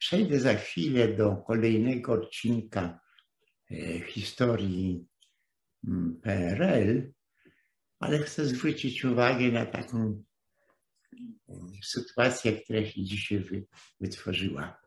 Przejdę 0.00 0.40
za 0.40 0.54
chwilę 0.54 1.08
do 1.08 1.36
kolejnego 1.36 2.12
odcinka 2.12 3.00
e, 3.70 4.00
historii 4.00 5.06
mm, 5.88 6.20
PRL, 6.22 7.12
ale 7.98 8.18
chcę 8.18 8.44
zwrócić 8.44 9.04
uwagę 9.04 9.52
na 9.52 9.66
taką 9.66 9.98
mm, 11.48 11.72
sytuację, 11.84 12.52
która 12.52 12.86
się 12.86 13.04
dzisiaj 13.04 13.44
wytworzyła. 14.00 14.80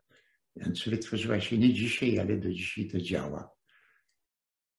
Znaczy 0.56 0.90
wytworzyła 0.90 1.40
się 1.40 1.58
nie 1.58 1.74
dzisiaj, 1.74 2.18
ale 2.18 2.36
do 2.36 2.52
dzisiaj 2.52 2.88
to 2.88 3.00
działa. 3.00 3.50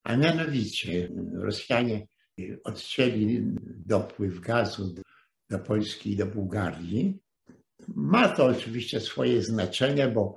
A 0.03 0.15
mianowicie 0.17 1.09
Rosjanie 1.33 2.07
odcięli 2.63 3.41
dopływ 3.85 4.39
gazu 4.39 4.95
do 5.49 5.59
Polski 5.59 6.11
i 6.11 6.15
do 6.15 6.25
Bułgarii. 6.25 7.24
Ma 7.87 8.29
to 8.29 8.45
oczywiście 8.45 8.99
swoje 8.99 9.41
znaczenie, 9.41 10.07
bo 10.07 10.35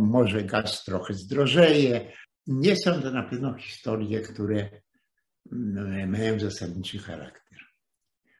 może 0.00 0.42
gaz 0.42 0.84
trochę 0.84 1.14
zdrożeje. 1.14 2.12
Nie 2.46 2.76
są 2.76 3.02
to 3.02 3.10
na 3.10 3.22
pewno 3.22 3.54
historie, 3.54 4.20
które 4.20 4.70
mają 6.06 6.40
zasadniczy 6.40 6.98
charakter. 6.98 7.58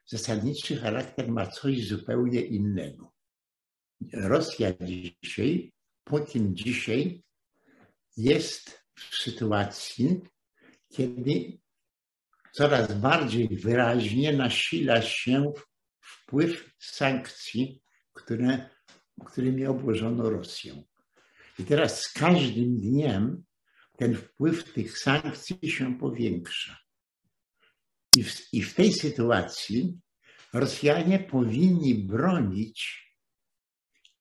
Zasadniczy 0.06 0.76
charakter 0.76 1.28
ma 1.28 1.46
coś 1.46 1.86
zupełnie 1.86 2.40
innego. 2.40 3.12
Rosja 4.12 4.72
dzisiaj, 4.80 5.72
Putin 6.04 6.56
dzisiaj 6.56 7.22
jest 8.16 8.84
w 8.94 9.16
sytuacji, 9.16 10.20
kiedy 10.92 11.58
coraz 12.52 13.00
bardziej 13.00 13.48
wyraźnie 13.48 14.32
nasila 14.32 15.02
się 15.02 15.52
wpływ 16.32 16.74
sankcji, 16.78 17.82
które, 18.12 18.70
którymi 19.26 19.66
obłożono 19.66 20.30
Rosję. 20.30 20.82
I 21.58 21.64
teraz 21.64 22.02
z 22.02 22.12
każdym 22.12 22.80
dniem 22.80 23.44
ten 23.96 24.14
wpływ 24.14 24.72
tych 24.72 24.98
sankcji 24.98 25.70
się 25.70 25.98
powiększa. 25.98 26.78
I 28.16 28.24
w, 28.24 28.54
i 28.54 28.62
w 28.62 28.74
tej 28.74 28.92
sytuacji 28.92 29.98
Rosjanie 30.52 31.18
powinni 31.18 31.94
bronić 31.94 33.08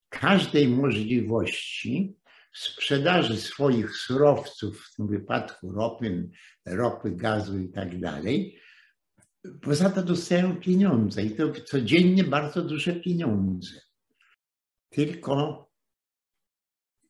każdej 0.10 0.68
możliwości 0.68 2.16
sprzedaży 2.54 3.38
swoich 3.38 3.96
surowców, 3.96 4.82
w 4.82 4.96
tym 4.96 5.08
wypadku 5.08 5.72
ropy, 5.72 6.30
ropy 6.66 7.12
gazu 7.12 7.60
i 7.60 7.70
tak 7.70 8.00
dalej, 8.00 8.62
poza 9.62 9.90
to 9.90 10.04
dostają 10.04 10.60
pieniądze 10.60 11.24
i 11.24 11.36
to 11.36 11.52
codziennie 11.52 12.24
bardzo 12.24 12.62
duże 12.62 12.96
pieniądze. 12.96 13.82
Tylko, 14.90 15.68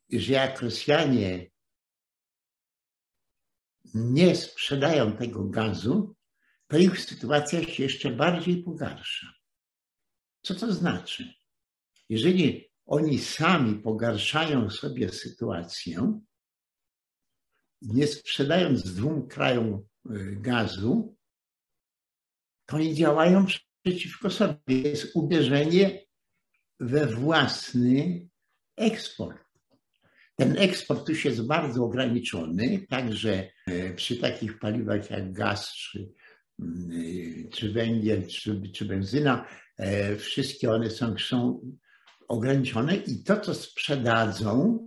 że 0.10 0.34
jak 0.34 0.62
Rosjanie 0.62 1.52
nie 3.94 4.36
sprzedają 4.36 5.18
tego 5.18 5.44
gazu, 5.44 6.16
to 6.68 6.78
ich 6.78 7.02
sytuacja 7.02 7.64
się 7.64 7.84
jeszcze 7.84 8.12
bardziej 8.12 8.64
pogarsza. 8.64 9.34
Co 10.42 10.56
to 10.56 10.74
znaczy? 10.74 11.34
Jeżeli 12.09 12.72
oni 12.86 13.20
sami 13.20 13.76
pogarszają 13.76 14.70
sobie 14.70 15.09
sytuację, 15.09 16.20
nie 17.82 18.08
sprzedając 18.08 18.94
dwóm 18.94 19.28
krajom 19.28 19.86
y, 20.12 20.36
gazu, 20.42 21.16
to 22.72 22.77
oni 22.77 22.95
działają 22.95 23.45
przeciwko 23.83 24.30
sobie. 24.30 24.58
Jest 24.67 25.16
uderzenie 25.16 26.05
we 26.80 27.08
własny 27.08 28.28
eksport. 28.78 29.38
Ten 30.36 30.58
eksport 30.58 31.09
już 31.09 31.25
jest 31.25 31.47
bardzo 31.47 31.83
ograniczony, 31.83 32.86
także 32.89 33.50
y, 33.69 33.94
przy 33.95 34.17
takich 34.17 34.59
paliwach 34.59 35.09
jak 35.09 35.33
gaz, 35.33 35.73
czy, 35.73 36.09
y, 36.62 37.50
czy 37.53 37.72
węgiel, 37.72 38.28
czy, 38.28 38.62
czy 38.73 38.85
benzyna, 38.85 39.47
wszystkie 40.17 40.72
one 40.72 40.90
są, 40.90 41.17
są 41.17 41.62
ograniczone 42.28 42.96
i 42.96 43.23
to, 43.23 43.40
co 43.40 43.53
sprzedadzą, 43.53 44.79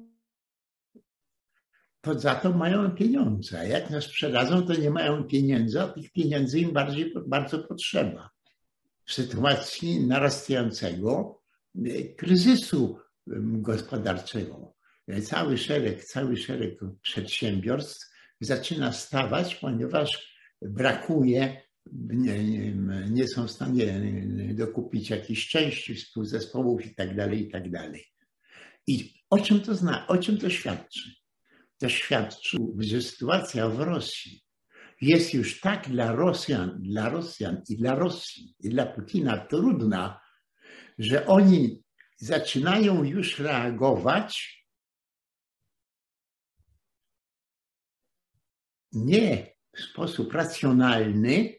to 2.05 2.19
za 2.19 2.35
to 2.35 2.53
mają 2.53 2.91
pieniądze. 2.91 3.59
A 3.59 3.65
jak 3.65 3.91
nie 3.91 4.01
sprzedadzą, 4.01 4.67
to 4.67 4.75
nie 4.75 4.91
mają 4.91 5.25
pieniędzy, 5.25 5.81
a 5.81 5.89
tych 5.89 6.13
pieniędzy 6.13 6.61
im 6.61 6.73
bardziej, 6.73 7.15
bardzo 7.27 7.59
potrzeba. 7.59 8.31
W 9.05 9.13
sytuacji 9.13 10.07
narastającego 10.07 11.41
e, 11.85 12.03
kryzysu 12.03 12.99
gospodarczego 13.27 14.75
e, 15.09 15.23
cały 15.23 15.59
szereg, 15.59 16.05
cały 16.05 16.37
szereg 16.37 16.81
przedsiębiorstw 17.03 18.15
zaczyna 18.41 18.93
stawać, 18.93 19.55
ponieważ 19.55 20.35
brakuje 20.63 21.63
nie, 21.93 22.45
nie, 22.45 22.75
nie, 23.11 23.29
są 23.29 23.47
w 23.47 23.51
stanie 23.51 24.01
dokupić 24.55 25.11
jakiejś 25.11 25.49
części 25.49 25.95
współzespołów 25.95 26.87
i 26.87 26.95
tak 26.95 27.17
dalej, 27.17 27.41
i 27.41 27.51
tak. 27.51 27.65
I 28.87 29.15
o 29.31 29.39
czym 29.39 29.61
to 29.61 29.75
zna, 29.75 30.07
o 30.07 30.19
czym 30.19 30.39
to 30.39 30.51
świadczy? 30.51 31.24
To 31.85 31.89
świadczy, 31.89 32.57
że 32.79 33.03
sytuacja 33.03 33.69
w 33.69 33.81
Rosji 33.81 34.45
jest 35.01 35.35
już 35.35 35.61
tak 35.61 35.89
dla 35.89 36.13
Rosjan, 36.13 36.83
dla 36.83 37.09
Rosjan 37.09 37.63
i 37.69 37.77
dla 37.77 37.95
Rosji, 37.95 38.55
i 38.61 38.69
dla 38.69 38.87
Putina 38.87 39.47
trudna, 39.47 40.21
że 40.99 41.27
oni 41.27 41.83
zaczynają 42.17 43.03
już 43.03 43.39
reagować 43.39 44.65
nie 48.93 49.55
w 49.77 49.81
sposób 49.81 50.33
racjonalny, 50.33 51.55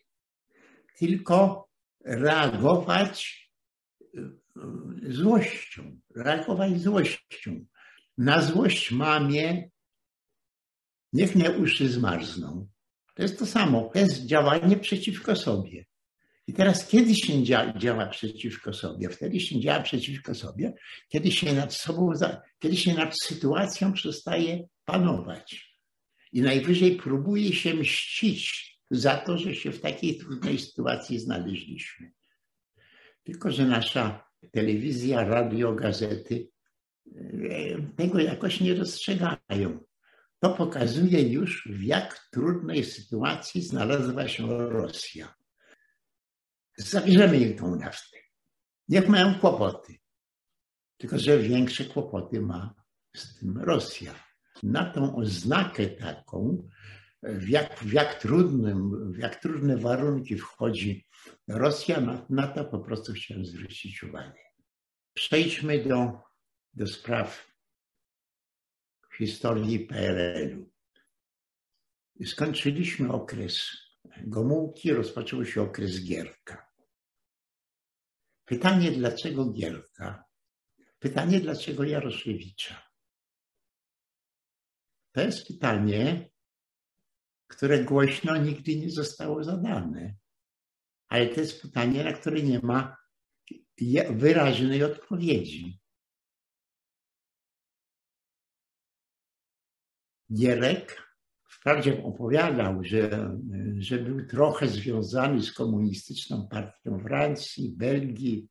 tylko 1.00 1.69
reagować 2.06 3.50
y, 4.02 5.13
złością, 5.13 6.00
reagować 6.16 6.81
złością. 6.81 7.66
Na 8.18 8.42
złość 8.42 8.92
mamie 8.92 9.75
niech 11.15 11.35
mnie 11.35 11.51
uszy 11.51 11.89
zmarzną. 11.89 12.67
To 13.15 13.23
jest 13.23 13.39
to 13.39 13.45
samo. 13.45 13.89
To 13.93 13.99
jest 13.99 14.25
działanie 14.25 14.77
przeciwko 14.77 15.35
sobie. 15.35 15.85
I 16.47 16.53
teraz 16.53 16.87
kiedy 16.87 17.15
się 17.15 17.43
działa 17.77 18.05
przeciwko 18.05 18.73
sobie? 18.73 19.09
Wtedy 19.09 19.39
się 19.39 19.59
działa 19.59 19.79
przeciwko 19.79 20.35
sobie, 20.35 20.73
kiedy 21.09 21.31
się 21.31 21.53
nad 21.53 21.73
sobą, 21.73 22.11
kiedy 22.59 22.77
się 22.77 22.93
nad 22.93 23.19
sytuacją 23.19 23.93
przestaje 23.93 24.67
panować. 24.85 25.75
I 26.31 26.41
najwyżej 26.41 26.95
próbuje 26.95 27.53
się 27.53 27.73
mścić 27.73 28.75
za 28.91 29.17
to, 29.17 29.37
że 29.37 29.55
się 29.55 29.71
w 29.71 29.81
takiej 29.81 30.17
trudnej 30.17 30.59
sytuacji 30.59 31.19
znaleźliśmy. 31.19 32.11
Tylko, 33.23 33.51
że 33.51 33.65
nasza 33.65 34.29
telewizja, 34.51 35.23
radio, 35.23 35.73
gazety 35.73 36.47
e, 37.15 37.81
tego 37.95 38.19
jakoś 38.19 38.61
nie 38.61 38.75
dostrzegają. 38.75 39.79
To 40.40 40.50
pokazuje 40.50 41.22
już, 41.22 41.68
w 41.72 41.84
jak 41.84 42.29
trudnej 42.31 42.85
sytuacji 42.85 43.62
znalazła 43.62 44.28
się 44.28 44.69
Rosja. 44.69 45.34
Zabierzemy 46.78 47.38
im 47.38 47.57
tą 47.57 47.75
naftę. 47.75 48.18
Niech 48.88 49.09
mają 49.09 49.40
kłopoty. 49.40 49.95
Tylko, 50.97 51.19
że 51.19 51.40
większe 51.40 51.85
kłopoty 51.85 52.41
ma 52.41 52.75
z 53.16 53.40
tym 53.40 53.57
Rosja. 53.57 54.16
Na 54.63 54.91
tą 54.91 55.16
oznakę 55.16 55.88
taką 55.88 56.68
w 57.24 57.50
jak, 57.50 57.79
w 57.79 57.94
jak, 57.94 58.22
trudnym, 58.22 59.12
w 59.13 59.18
jak 59.18 59.35
trudne 59.35 59.78
warunki 59.78 60.38
wchodzi 60.38 61.07
Rosja, 61.47 62.01
na, 62.01 62.25
na 62.29 62.47
to 62.47 62.66
po 62.66 62.79
prostu 62.79 63.13
chciałem 63.13 63.45
zwrócić 63.45 64.03
uwagę. 64.03 64.40
Przejdźmy 65.13 65.84
do, 65.84 66.19
do 66.74 66.88
spraw 66.88 67.54
historii 69.17 69.79
PRL-u. 69.79 70.71
Skończyliśmy 72.25 73.12
okres 73.12 73.69
Gomułki, 74.23 74.94
rozpoczął 74.94 75.45
się 75.45 75.62
okres 75.62 76.03
Gierka. 76.03 76.71
Pytanie, 78.45 78.91
dlaczego 78.91 79.45
Gierka? 79.45 80.25
Pytanie, 81.00 81.39
dlaczego 81.39 81.83
Jaroszewicza? 81.83 82.89
To 85.12 85.21
jest 85.21 85.47
pytanie, 85.47 86.29
które 87.47 87.83
głośno 87.83 88.38
nigdy 88.38 88.75
nie 88.75 88.89
zostało 88.89 89.44
zadane. 89.44 90.15
Ale 91.07 91.27
to 91.27 91.39
jest 91.39 91.61
pytanie, 91.61 92.03
na 92.03 92.13
które 92.13 92.41
nie 92.41 92.59
ma 92.59 92.97
wyraźnej 94.09 94.83
odpowiedzi. 94.83 95.79
Gierek 100.35 101.05
wprawdzie 101.49 102.03
opowiadał, 102.03 102.83
że, 102.83 103.31
że 103.77 103.99
był 103.99 104.25
trochę 104.25 104.67
związany 104.67 105.41
z 105.41 105.53
komunistyczną 105.53 106.47
partią 106.47 106.99
Francji, 106.99 107.75
Belgii, 107.77 108.49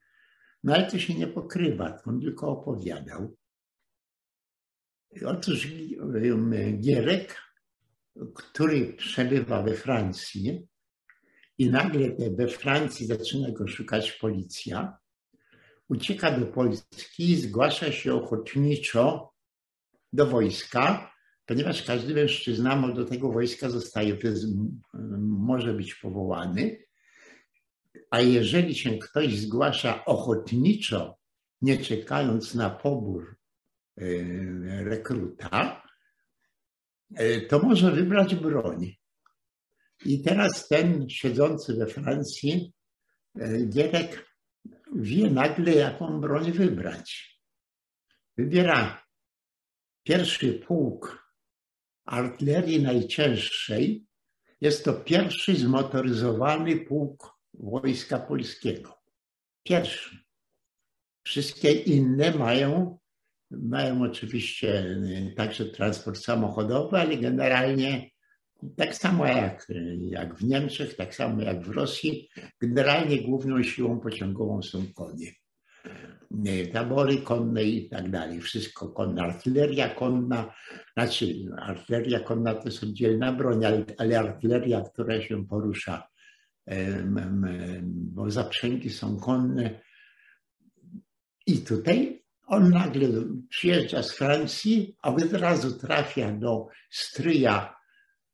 no 0.65 0.75
ale 0.75 0.91
to 0.91 0.99
się 0.99 1.15
nie 1.15 1.27
pokrywa, 1.27 1.99
on 2.05 2.21
tylko 2.21 2.49
opowiadał. 2.49 3.37
Otóż 5.27 5.69
Gierek, 6.81 7.43
który 8.35 8.93
przebywa 8.93 9.63
we 9.63 9.75
Francji 9.75 10.69
i 11.59 11.71
nagle 11.71 12.17
we 12.31 12.49
Francji 12.49 13.07
zaczyna 13.07 13.51
go 13.51 13.69
szukać 13.69 14.13
policja, 14.13 14.99
ucieka 15.89 16.39
do 16.39 16.47
Polski 16.47 17.31
i 17.31 17.37
zgłasza 17.37 17.93
się 17.93 18.15
ochotniczo 18.15 19.33
do 20.13 20.27
wojska, 20.27 21.14
ponieważ 21.47 21.83
każdy 21.83 22.15
mężczyzna 22.15 22.93
do 22.93 23.05
tego 23.05 23.33
wojska 23.33 23.71
zostaje, 23.71 24.17
może 25.19 25.75
być 25.75 25.95
powołany. 25.95 26.85
A 28.11 28.21
jeżeli 28.21 28.75
się 28.75 28.99
ktoś 28.99 29.39
zgłasza 29.39 30.05
ochotniczo, 30.05 31.19
nie 31.63 31.79
czekając 31.79 32.55
na 32.55 32.71
pobór 32.71 33.37
e, 33.97 34.05
rekruta, 34.85 35.83
e, 37.15 37.41
to 37.41 37.59
może 37.59 37.93
wybrać 37.93 38.35
broń. 38.35 38.97
I 40.05 40.23
teraz 40.23 40.69
ten 40.69 41.09
siedzący 41.09 41.75
we 41.75 41.87
Francji 41.87 42.73
e, 43.39 43.67
Gierek 43.67 44.27
wie 44.95 45.31
nagle, 45.31 45.73
jaką 45.73 46.21
broń 46.21 46.53
wybrać. 46.53 47.41
Wybiera 48.37 49.03
pierwszy 50.03 50.53
pułk 50.53 51.24
artylerii 52.05 52.83
najcięższej. 52.83 54.05
Jest 54.61 54.85
to 54.85 54.95
pierwszy 54.95 55.57
zmotoryzowany 55.57 56.77
pułk 56.77 57.39
Wojska 57.55 58.19
Polskiego. 58.19 58.99
Pierwszy. 59.63 60.19
Wszystkie 61.25 61.73
inne 61.73 62.35
mają, 62.35 62.99
mają 63.51 64.03
oczywiście 64.03 64.85
y, 64.85 65.35
także 65.37 65.65
transport 65.65 66.19
samochodowy, 66.19 66.97
ale 66.97 67.17
generalnie 67.17 68.11
tak 68.77 68.95
samo 68.95 69.27
jak, 69.27 69.67
jak 70.01 70.35
w 70.35 70.45
Niemczech, 70.45 70.97
tak 70.97 71.15
samo 71.15 71.43
jak 71.43 71.63
w 71.63 71.69
Rosji, 71.69 72.29
generalnie 72.61 73.23
główną 73.23 73.63
siłą 73.63 74.01
pociągową 74.01 74.63
są 74.63 74.85
konie. 74.95 75.33
Tabory 76.73 77.17
konne 77.23 77.63
i 77.63 77.89
tak 77.89 78.11
dalej. 78.11 78.41
Wszystko 78.41 78.89
konne. 78.89 79.23
Artyleria 79.23 79.89
konna, 79.89 80.55
znaczy 80.97 81.35
artyleria 81.59 82.21
konna 82.21 82.55
to 82.55 82.69
jest 82.69 82.83
oddzielna 82.83 83.33
broń, 83.33 83.65
ale, 83.65 83.85
ale 83.99 84.19
artyleria, 84.19 84.81
która 84.81 85.23
się 85.23 85.47
porusza, 85.47 86.09
bo 87.87 88.31
zaprzęgi 88.31 88.91
są 88.91 89.17
konne. 89.17 89.81
I 91.47 91.59
tutaj 91.59 92.25
on 92.47 92.71
nagle 92.71 93.09
przyjeżdża 93.49 94.03
z 94.03 94.13
Francji, 94.13 94.97
a 95.03 95.15
od 95.15 95.33
razu 95.33 95.79
trafia 95.79 96.33
do 96.33 96.67
stryja 96.91 97.75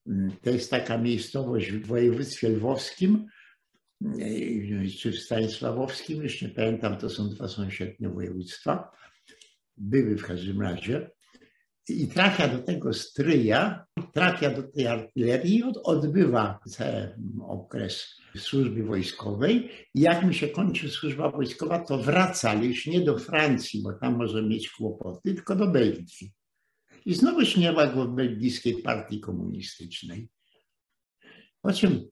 Mm, 0.06 0.36
to 0.42 0.50
jest 0.50 0.70
taka 0.70 0.98
miejscowość 0.98 1.72
w 1.72 1.86
województwie 1.86 2.48
lwowskim 2.48 3.26
czy 4.98 5.12
w 5.12 5.18
Stanisławowskim, 5.18 6.22
już 6.22 6.42
nie 6.42 6.48
pamiętam, 6.48 6.96
to 6.96 7.10
są 7.10 7.28
dwa 7.28 7.48
sąsiednie 7.48 8.08
województwa. 8.08 8.90
Były 9.76 10.16
w 10.16 10.26
każdym 10.26 10.62
razie. 10.62 11.10
I 11.88 12.08
trafia 12.08 12.48
do 12.48 12.58
tego 12.58 12.92
stryja, 12.92 13.84
trafia 14.12 14.50
do 14.50 14.62
tej 14.62 14.86
artylerii, 14.86 15.64
odbywa 15.84 16.60
cały 16.68 17.14
okres 17.48 18.20
służby 18.36 18.84
wojskowej. 18.84 19.70
I 19.94 20.00
jak 20.00 20.24
mi 20.24 20.34
się 20.34 20.48
kończy 20.48 20.88
służba 20.88 21.30
wojskowa, 21.30 21.78
to 21.78 21.98
wraca, 21.98 22.50
ale 22.50 22.66
już 22.66 22.86
nie 22.86 23.00
do 23.00 23.18
Francji, 23.18 23.82
bo 23.82 23.92
tam 23.92 24.16
może 24.16 24.42
mieć 24.42 24.70
kłopoty, 24.70 25.34
tylko 25.34 25.56
do 25.56 25.66
Belgii. 25.66 26.32
I 27.06 27.14
znowu 27.14 27.44
śmiewa 27.44 27.86
go 27.86 28.04
w 28.04 28.14
belgijskiej 28.14 28.82
partii 28.82 29.20
komunistycznej. 29.20 30.28
Po 31.62 31.72
czym 31.72 32.08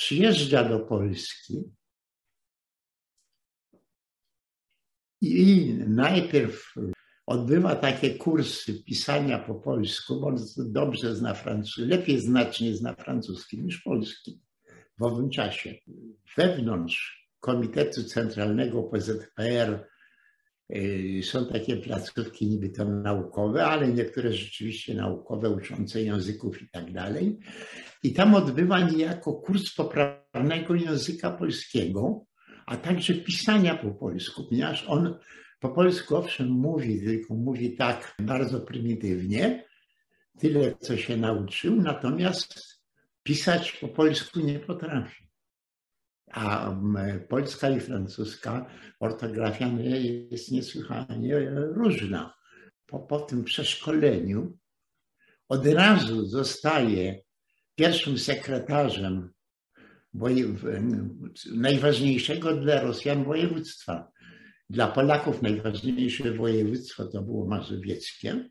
przyjeżdża 0.00 0.64
do 0.64 0.80
Polski 0.80 1.62
i 5.20 5.74
najpierw 5.88 6.74
odbywa 7.26 7.76
takie 7.76 8.14
kursy 8.14 8.84
pisania 8.84 9.38
po 9.38 9.54
polsku, 9.54 10.20
bo 10.20 10.26
on 10.26 10.36
dobrze 10.56 11.16
zna 11.16 11.34
francuski, 11.34 11.82
lepiej 11.82 12.20
znacznie 12.20 12.76
zna 12.76 12.94
francuski 12.94 13.62
niż 13.62 13.80
polski 13.82 14.40
w 14.98 15.02
owym 15.02 15.30
czasie. 15.30 15.74
Wewnątrz 16.36 17.28
Komitetu 17.40 18.04
Centralnego 18.04 18.82
PZPR 18.82 19.88
są 21.22 21.46
takie 21.46 21.76
placówki 21.76 22.46
niby 22.46 22.68
to 22.68 22.84
naukowe, 22.84 23.64
ale 23.64 23.88
niektóre 23.88 24.32
rzeczywiście 24.32 24.94
naukowe, 24.94 25.50
uczące 25.50 26.02
języków 26.02 26.62
i 26.62 26.68
tak 26.68 26.92
dalej. 26.92 27.38
I 28.02 28.12
tam 28.12 28.34
odbywa 28.34 28.80
niejako 28.90 29.34
kurs 29.34 29.74
poprawnego 29.74 30.74
języka 30.74 31.30
polskiego, 31.30 32.24
a 32.66 32.76
także 32.76 33.14
pisania 33.14 33.74
po 33.74 33.90
polsku, 33.90 34.44
ponieważ 34.48 34.84
on 34.88 35.18
po 35.60 35.68
polsku 35.68 36.16
owszem 36.16 36.48
mówi, 36.48 37.04
tylko 37.04 37.34
mówi 37.34 37.76
tak 37.76 38.14
bardzo 38.18 38.60
prymitywnie, 38.60 39.64
tyle 40.38 40.74
co 40.80 40.96
się 40.96 41.16
nauczył, 41.16 41.76
natomiast 41.76 42.80
pisać 43.22 43.72
po 43.72 43.88
polsku 43.88 44.40
nie 44.40 44.58
potrafi 44.58 45.25
a 46.36 46.76
polska 47.28 47.70
i 47.70 47.80
francuska 47.80 48.66
ortografia 49.00 49.66
jest 50.30 50.52
niesłychanie 50.52 51.50
różna. 51.50 52.34
Po, 52.86 52.98
po 52.98 53.20
tym 53.20 53.44
przeszkoleniu 53.44 54.58
od 55.48 55.66
razu 55.66 56.26
zostaje 56.26 57.22
pierwszym 57.74 58.18
sekretarzem 58.18 59.30
najważniejszego 61.54 62.56
dla 62.56 62.82
Rosjan 62.82 63.24
województwa. 63.24 64.10
Dla 64.70 64.88
Polaków 64.88 65.42
najważniejsze 65.42 66.34
województwo 66.34 67.06
to 67.06 67.22
było 67.22 67.46
mazowieckie. 67.46 68.50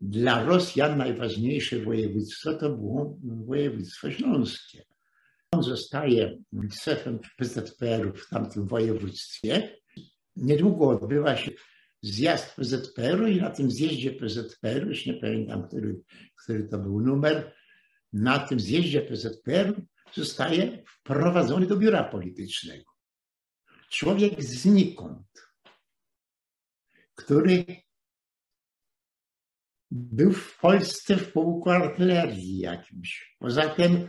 Dla 0.00 0.44
Rosjan 0.44 0.98
najważniejsze 0.98 1.80
województwo 1.80 2.54
to 2.54 2.70
było 2.70 3.18
województwo 3.22 4.10
śląskie. 4.10 4.95
On 5.50 5.62
zostaje 5.62 6.38
szefem 6.82 7.18
PZPR-u 7.36 8.12
w 8.12 8.28
tamtym 8.28 8.66
województwie. 8.66 9.76
Niedługo 10.36 10.88
odbywa 10.88 11.36
się 11.36 11.50
zjazd 12.02 12.56
PZPR-u 12.56 13.26
i 13.26 13.40
na 13.40 13.50
tym 13.50 13.70
zjeździe 13.70 14.12
PZPR-u, 14.12 14.88
już 14.88 15.06
nie 15.06 15.14
pamiętam, 15.14 15.68
który, 15.68 16.00
który 16.42 16.68
to 16.68 16.78
był 16.78 17.00
numer, 17.00 17.54
na 18.12 18.38
tym 18.38 18.60
zjeździe 18.60 19.02
PZPR-u 19.02 19.74
zostaje 20.14 20.84
wprowadzony 20.86 21.66
do 21.66 21.76
biura 21.76 22.04
politycznego. 22.04 22.92
Człowiek 23.90 24.42
znikąd, 24.42 25.26
który 27.14 27.64
był 29.90 30.32
w 30.32 30.58
Polsce 30.58 31.16
w 31.16 31.32
pułku 31.32 31.70
artylerii 31.70 32.58
jakimś. 32.58 33.36
Poza 33.38 33.68
tym 33.68 34.08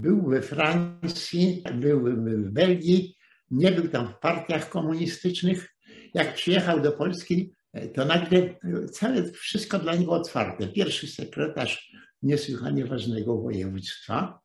był 0.00 0.22
we 0.22 0.42
Francji, 0.42 1.62
był 1.74 2.00
w 2.44 2.50
Belgii, 2.50 3.16
nie 3.50 3.72
był 3.72 3.88
tam 3.88 4.08
w 4.08 4.18
partiach 4.18 4.68
komunistycznych. 4.68 5.76
Jak 6.14 6.34
przyjechał 6.34 6.80
do 6.80 6.92
Polski, 6.92 7.54
to 7.94 8.04
nagle 8.04 8.58
całe 8.92 9.32
wszystko 9.32 9.78
dla 9.78 9.96
niego 9.96 10.12
otwarte. 10.12 10.68
Pierwszy 10.68 11.06
sekretarz 11.06 11.92
niesłychanie 12.22 12.84
ważnego 12.84 13.42
województwa, 13.42 14.40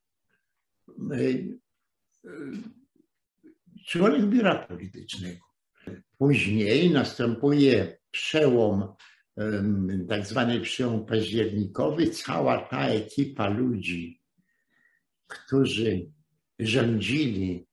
człowiek 3.88 4.25
biura 4.25 4.67
politycznego. 4.67 5.45
Później 6.17 6.91
następuje 6.91 7.97
przełom, 8.12 8.93
tak 10.09 10.25
zwany 10.25 10.59
przełom 10.59 11.05
październikowy. 11.05 12.07
Cała 12.07 12.57
ta 12.57 12.88
ekipa 12.88 13.50
ludzi, 13.50 14.21
którzy 15.27 16.12
rządzili 16.60 17.67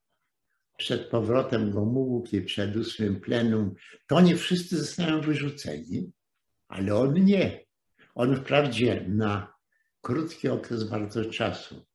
przed 0.77 1.09
powrotem 1.11 1.71
Gomułki, 1.71 2.43
przed 2.43 2.77
ósmym 2.77 3.21
plenum, 3.21 3.75
to 4.07 4.17
oni 4.17 4.37
wszyscy 4.37 4.79
zostają 4.79 5.21
wyrzuceni, 5.21 6.13
ale 6.69 6.95
on 6.95 7.25
nie. 7.25 7.65
On 8.15 8.37
wprawdzie 8.37 9.05
na 9.09 9.55
krótki 10.01 10.49
okres 10.49 10.85
bardzo 10.85 11.25
czasu, 11.25 11.87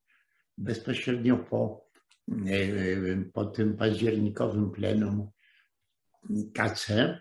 bezpośrednio 0.57 1.37
po, 1.37 1.89
e, 2.29 3.23
po 3.33 3.45
tym 3.45 3.77
październikowym 3.77 4.71
plenum 4.71 5.29
KC, 6.53 7.17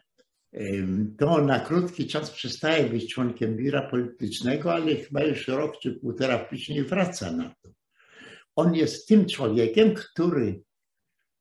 to 1.19 1.43
na 1.43 1.61
krótki 1.61 2.07
czas 2.07 2.31
przestaje 2.31 2.91
być 2.91 3.15
członkiem 3.15 3.57
biura 3.57 3.91
politycznego, 3.91 4.75
ale 4.75 4.97
chyba 4.97 5.23
już 5.23 5.49
rok 5.49 5.79
czy 5.79 5.93
półtora 5.93 6.39
później 6.39 6.85
wraca 6.85 7.33
na 7.33 7.55
to 7.63 7.69
on 8.57 8.75
jest 8.75 9.09
tym 9.09 9.27
człowiekiem, 9.27 9.95
który 9.95 10.63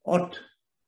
od 0.04 0.40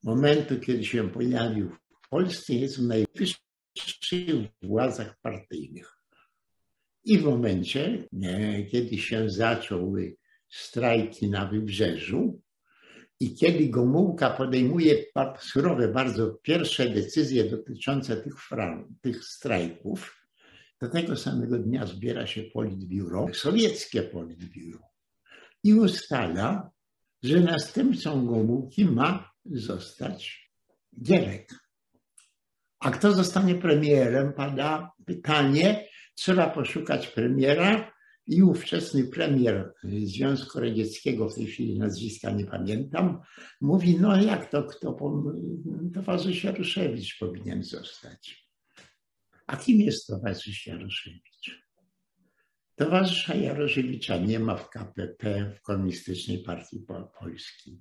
momentu, 0.02 0.61
kiedy 0.61 0.85
się 0.85 1.11
pojawił 1.11 1.70
w 1.70 2.08
Polsce, 2.08 2.54
jest 2.54 2.78
w 2.78 2.82
najwyższych 2.82 4.50
władzach 4.62 5.18
partyjnych. 5.23 5.94
I 7.04 7.18
w 7.18 7.25
momencie, 7.25 8.08
kiedy 8.70 8.99
się 8.99 9.30
zaczął 9.30 9.94
strajki 10.49 11.30
na 11.30 11.47
wybrzeżu 11.47 12.40
i 13.20 13.35
kiedy 13.35 13.68
Gomułka 13.68 14.30
podejmuje 14.30 15.04
surowe 15.40 15.88
bardzo 15.88 16.38
pierwsze 16.42 16.90
decyzje 16.90 17.44
dotyczące 17.44 18.16
tych, 18.16 18.35
tych 19.00 19.25
strajków, 19.25 20.26
do 20.80 20.88
tego 20.88 21.16
samego 21.16 21.58
dnia 21.58 21.87
zbiera 21.87 22.26
się 22.26 22.42
politbiuro, 22.42 23.26
sowieckie 23.35 24.02
politbiuro 24.02 24.88
i 25.65 25.75
ustala, 25.75 26.71
że 27.23 27.41
następcą 27.41 28.27
Gomułki 28.27 28.85
ma 28.85 29.31
zostać 29.45 30.53
Gierek. 31.03 31.55
A 32.81 32.91
kto 32.91 33.12
zostanie 33.12 33.55
premierem? 33.55 34.33
Pada 34.33 34.93
pytanie. 35.07 35.88
Trzeba 36.15 36.50
poszukać 36.50 37.07
premiera 37.07 37.93
i 38.27 38.43
ówczesny 38.43 39.05
premier 39.05 39.73
Związku 40.05 40.61
Radzieckiego, 40.61 41.29
w 41.29 41.35
tej 41.35 41.47
chwili 41.47 41.79
nazwiska 41.79 42.31
nie 42.31 42.47
pamiętam, 42.47 43.21
mówi, 43.61 43.99
no 44.00 44.23
jak 44.23 44.50
to, 44.50 44.65
kto, 44.65 44.97
towarzysz 45.95 46.45
Jaruszewicz 46.45 47.19
powinien 47.19 47.62
zostać. 47.62 48.49
A 49.47 49.57
kim 49.57 49.81
jest 49.81 50.07
towarzysz 50.07 50.67
Jaruszewicz? 50.67 51.27
Towarzysza 52.78 53.35
Jaroszewicza 53.35 54.16
nie 54.16 54.38
ma 54.38 54.56
w 54.56 54.70
KPP, 54.70 55.52
w 55.56 55.62
Komunistycznej 55.62 56.38
Partii 56.38 56.87
Polskiej. 57.20 57.80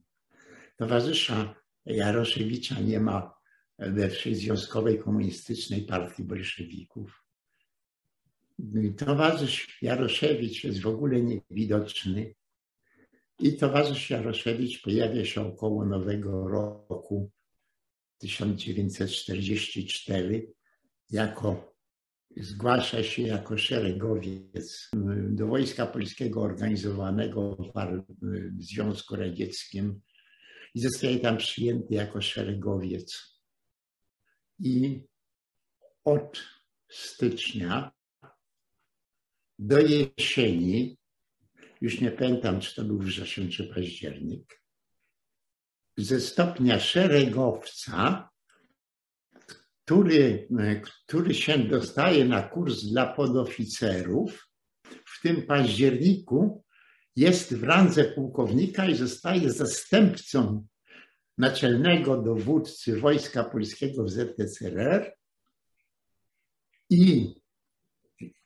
Towarzysza 0.78 1.56
Jaroszewicza 1.86 2.80
nie 2.80 3.00
ma 3.00 3.34
we 3.80 4.10
Związkowej 4.10 5.00
Komunistycznej 5.00 5.82
Partii 5.82 6.24
Bolszewików. 6.24 7.24
Towarzysz 8.98 9.78
Jaroszewicz 9.82 10.64
jest 10.64 10.82
w 10.82 10.88
ogóle 10.88 11.22
niewidoczny 11.22 12.36
i 13.40 13.58
towarzysz 13.58 14.10
Jaroszewicz 14.10 14.82
pojawia 14.82 15.26
się 15.26 15.48
około 15.48 15.86
Nowego 15.86 16.48
Roku 16.48 17.32
1944 18.18 20.54
jako 21.10 21.77
zgłasza 22.40 23.04
się 23.04 23.22
jako 23.22 23.58
szeregowiec 23.58 24.90
do 25.30 25.48
Wojska 25.48 25.86
Polskiego 25.86 26.42
organizowanego 26.42 27.58
w 28.22 28.64
Związku 28.64 29.16
Radzieckim 29.16 30.02
i 30.74 30.80
zostaje 30.80 31.20
tam 31.20 31.38
przyjęty 31.38 31.94
jako 31.94 32.22
szeregowiec. 32.22 33.40
I 34.60 35.04
od 36.04 36.44
stycznia 36.90 37.92
do 39.60 39.80
jesieni, 39.80 40.98
już 41.82 42.02
nie 42.02 42.12
pamiętam, 42.12 42.60
czy 42.60 42.76
to 42.76 42.84
był 42.84 43.00
wrzesień 43.00 43.50
czy 43.50 43.68
październik, 43.74 44.62
ze 45.98 46.22
stopnia 46.22 46.80
szeregowca, 46.80 48.30
który, 49.88 50.48
który 51.08 51.34
się 51.34 51.58
dostaje 51.58 52.26
na 52.26 52.44
kurs 52.44 52.84
dla 52.84 53.14
podoficerów, 53.14 54.50
w 54.84 55.22
tym 55.22 55.42
październiku 55.42 56.64
jest 57.16 57.56
w 57.56 57.64
randze 57.64 58.06
pułkownika 58.06 58.86
i 58.86 58.96
zostaje 58.96 59.52
zastępcą 59.52 60.68
naczelnego 61.38 62.22
dowódcy 62.22 63.00
Wojska 63.00 63.44
Polskiego 63.44 64.04
w 64.04 64.10
ZSRR 64.10 65.16
i 66.90 67.36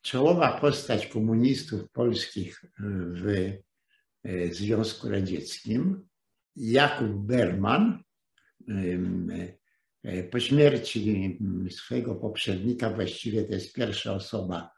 czołowa 0.01 0.60
postać 0.60 1.07
komunistów 1.07 1.91
polskich 1.91 2.65
w 2.79 3.27
e, 4.24 4.53
Związku 4.53 5.10
Radzieckim, 5.10 6.07
Jakub 6.55 7.12
Berman, 7.12 8.03
e, 8.69 9.61
po 10.31 10.39
śmierci 10.39 11.39
swojego 11.70 12.15
poprzednika, 12.15 12.89
właściwie 12.89 13.43
to 13.43 13.53
jest 13.53 13.74
pierwsza 13.74 14.13
osoba, 14.13 14.72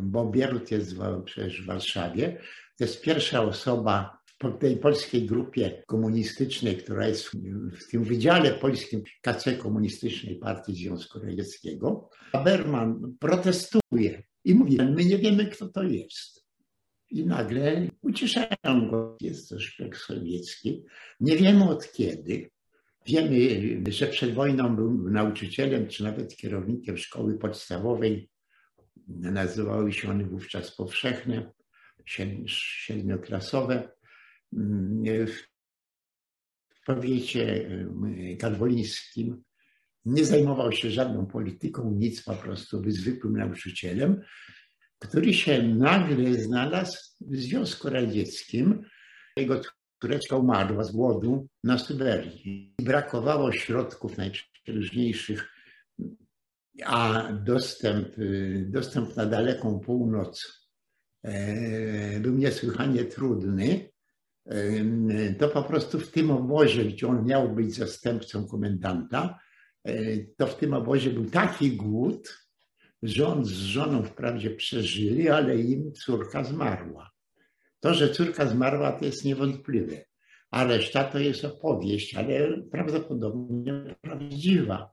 bo 0.00 0.26
Bierut 0.30 0.70
jest 0.70 0.96
przecież 1.24 1.62
w 1.62 1.66
Warszawie, 1.66 2.40
to 2.76 2.84
jest 2.84 3.02
pierwsza 3.02 3.42
osoba 3.42 4.18
w 4.44 4.58
tej 4.58 4.76
polskiej 4.76 5.26
grupie 5.26 5.82
komunistycznej, 5.86 6.76
która 6.76 7.08
jest 7.08 7.30
w 7.72 7.90
tym 7.90 8.04
Wydziale 8.04 8.50
Polskim 8.50 9.02
KC 9.22 9.52
Komunistycznej 9.52 10.36
Partii 10.36 10.74
Związku 10.74 11.18
Radzieckiego, 11.18 12.10
Berman 12.44 13.16
protestuje 13.20 14.22
i 14.44 14.54
mówi, 14.54 14.76
my 14.76 15.04
nie 15.04 15.18
wiemy, 15.18 15.46
kto 15.46 15.68
to 15.68 15.82
jest. 15.82 16.48
I 17.10 17.26
nagle 17.26 17.88
uciszają 18.02 18.90
go, 18.90 19.16
jest 19.20 19.48
to 19.48 19.60
szpieg 19.60 19.96
sowiecki. 19.96 20.84
Nie 21.20 21.36
wiemy 21.36 21.68
od 21.68 21.92
kiedy. 21.92 22.50
Wiemy, 23.08 23.92
że 23.92 24.06
przed 24.06 24.34
wojną 24.34 24.76
był 24.76 25.10
nauczycielem, 25.10 25.88
czy 25.88 26.04
nawet 26.04 26.36
kierownikiem 26.36 26.96
szkoły 26.96 27.38
podstawowej. 27.38 28.30
Nazywały 29.08 29.92
się 29.92 30.10
one 30.10 30.24
wówczas 30.24 30.76
powszechne, 30.76 31.52
siedmioklasowe. 32.46 33.90
W 36.72 36.84
powiecie 36.86 37.70
karwolińskim 38.38 39.42
nie 40.04 40.24
zajmował 40.24 40.72
się 40.72 40.90
żadną 40.90 41.26
polityką, 41.26 41.92
nic, 41.92 42.22
po 42.22 42.34
prostu 42.34 42.80
był 42.80 42.90
zwykłym 42.90 43.36
nauczycielem, 43.36 44.20
który 44.98 45.34
się 45.34 45.62
nagle 45.62 46.34
znalazł 46.34 46.98
w 47.20 47.36
Związku 47.36 47.88
Radzieckim. 47.90 48.82
Jego 49.36 49.60
córeczka 50.00 50.36
umarła 50.36 50.84
z 50.84 50.92
głodu 50.92 51.46
na 51.64 51.78
Syberii. 51.78 52.74
Brakowało 52.82 53.52
środków 53.52 54.16
najprzeróżniejszych, 54.16 55.48
a 56.84 57.32
dostęp, 57.32 58.08
dostęp 58.60 59.16
na 59.16 59.26
daleką 59.26 59.80
północ 59.80 60.68
e, 61.22 62.20
był 62.20 62.34
niesłychanie 62.34 63.04
trudny. 63.04 63.90
E, 64.46 65.34
to 65.34 65.48
po 65.48 65.62
prostu 65.62 66.00
w 66.00 66.10
tym 66.10 66.30
obozie, 66.30 66.84
gdzie 66.84 67.08
on 67.08 67.26
miał 67.26 67.54
być 67.54 67.74
zastępcą 67.74 68.46
komendanta, 68.46 69.38
E, 69.88 70.18
to 70.36 70.46
w 70.46 70.56
tym 70.56 70.74
obozie 70.74 71.10
był 71.10 71.30
taki 71.30 71.76
głód, 71.76 72.38
że 73.02 73.26
on 73.26 73.44
z 73.44 73.50
żoną 73.50 74.02
wprawdzie 74.02 74.50
przeżyli, 74.50 75.28
ale 75.28 75.56
im 75.56 75.92
córka 75.92 76.44
zmarła. 76.44 77.10
To, 77.80 77.94
że 77.94 78.10
córka 78.10 78.46
zmarła, 78.46 78.92
to 78.92 79.04
jest 79.04 79.24
niewątpliwe, 79.24 80.04
a 80.50 80.64
reszta 80.64 81.04
to 81.04 81.18
jest 81.18 81.44
opowieść, 81.44 82.14
ale 82.14 82.62
prawdopodobnie 82.70 83.94
prawdziwa. 84.00 84.92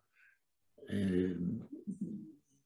E, 0.89 0.95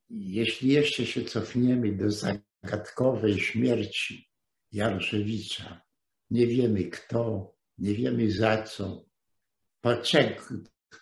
jeśli 0.09 0.69
jeszcze 0.69 1.05
się 1.05 1.23
cofniemy 1.23 1.91
do 1.95 2.11
zagadkowej 2.11 3.39
śmierci 3.39 4.29
Jaroszewicza, 4.71 5.81
nie 6.31 6.47
wiemy 6.47 6.83
kto, 6.83 7.53
nie 7.77 7.93
wiemy 7.93 8.31
za 8.31 8.63
co, 8.63 9.05
poczek, 9.81 10.49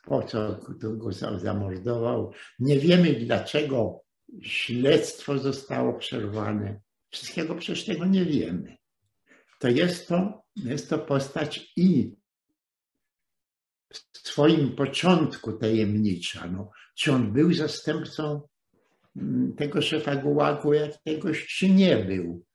po 0.04 0.24
co 0.24 0.60
go 0.82 1.12
zamordował. 1.38 2.32
Nie 2.60 2.80
wiemy 2.80 3.14
dlaczego 3.14 4.02
śledztwo 4.42 5.38
zostało 5.38 5.94
przerwane. 5.94 6.82
Wszystkiego 7.10 7.56
przecież 7.56 7.86
tego 7.86 8.06
nie 8.06 8.26
wiemy. 8.26 8.77
To 9.60 9.68
jest 9.68 10.08
to, 10.08 10.44
jest 10.56 10.90
to 10.90 11.00
postać 11.00 11.74
i 11.76 12.16
w 13.90 14.28
swoim 14.28 14.76
początku 14.76 15.54
tajemnicza. 15.54 16.48
No, 16.48 16.72
czy 16.96 17.12
on 17.12 17.34
był 17.34 17.54
zastępcą 17.54 18.42
mm, 19.16 19.56
tego 19.56 19.82
szefa 19.82 20.16
gułagu 20.16 20.74
jakiegoś, 20.74 21.48
czy 21.48 21.70
nie 21.70 21.98
był? 21.98 22.46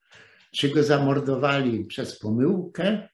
Czy 0.56 0.68
go 0.68 0.82
zamordowali 0.82 1.85
przez 1.85 2.18
pomyłkę, 2.18 3.09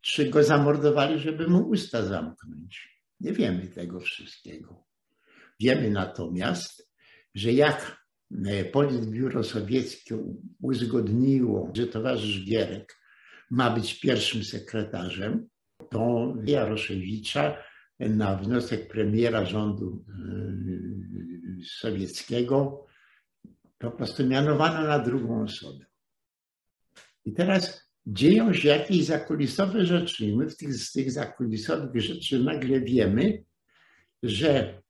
czy 0.00 0.30
go 0.30 0.42
zamordowali, 0.42 1.18
żeby 1.18 1.48
mu 1.48 1.68
usta 1.68 2.02
zamknąć? 2.02 3.00
Nie 3.20 3.32
wiemy 3.32 3.68
tego 3.68 4.00
wszystkiego. 4.00 4.84
Wiemy 5.60 5.90
natomiast, 5.90 6.90
że 7.34 7.52
jak 7.52 8.06
e, 8.46 8.64
Politbiuro 8.64 9.44
Sowieckie 9.44 10.18
uzgodniło, 10.62 11.72
że 11.74 11.86
towarzysz 11.86 12.44
Gierek 12.44 13.03
ma 13.54 13.70
być 13.70 14.00
pierwszym 14.00 14.44
sekretarzem, 14.44 15.48
to 15.90 16.34
Jaroszewicza 16.44 17.56
na 17.98 18.36
wniosek 18.36 18.88
premiera 18.88 19.44
rządu 19.44 20.04
e, 20.08 21.64
sowieckiego 21.64 22.86
po 23.78 23.90
prostu 23.90 24.26
mianowano 24.26 24.88
na 24.88 24.98
drugą 24.98 25.42
osobę. 25.42 25.84
I 27.24 27.32
teraz 27.32 27.90
dzieją 28.06 28.54
się 28.54 28.68
jakieś 28.68 29.04
zakulisowe 29.04 29.86
rzeczy 29.86 30.26
i 30.26 30.36
my 30.36 30.50
w 30.50 30.56
tych, 30.56 30.74
z 30.74 30.92
tych 30.92 31.10
zakulisowych 31.10 32.02
rzeczy 32.02 32.44
nagle 32.44 32.80
wiemy, 32.80 33.44
że 34.22 34.82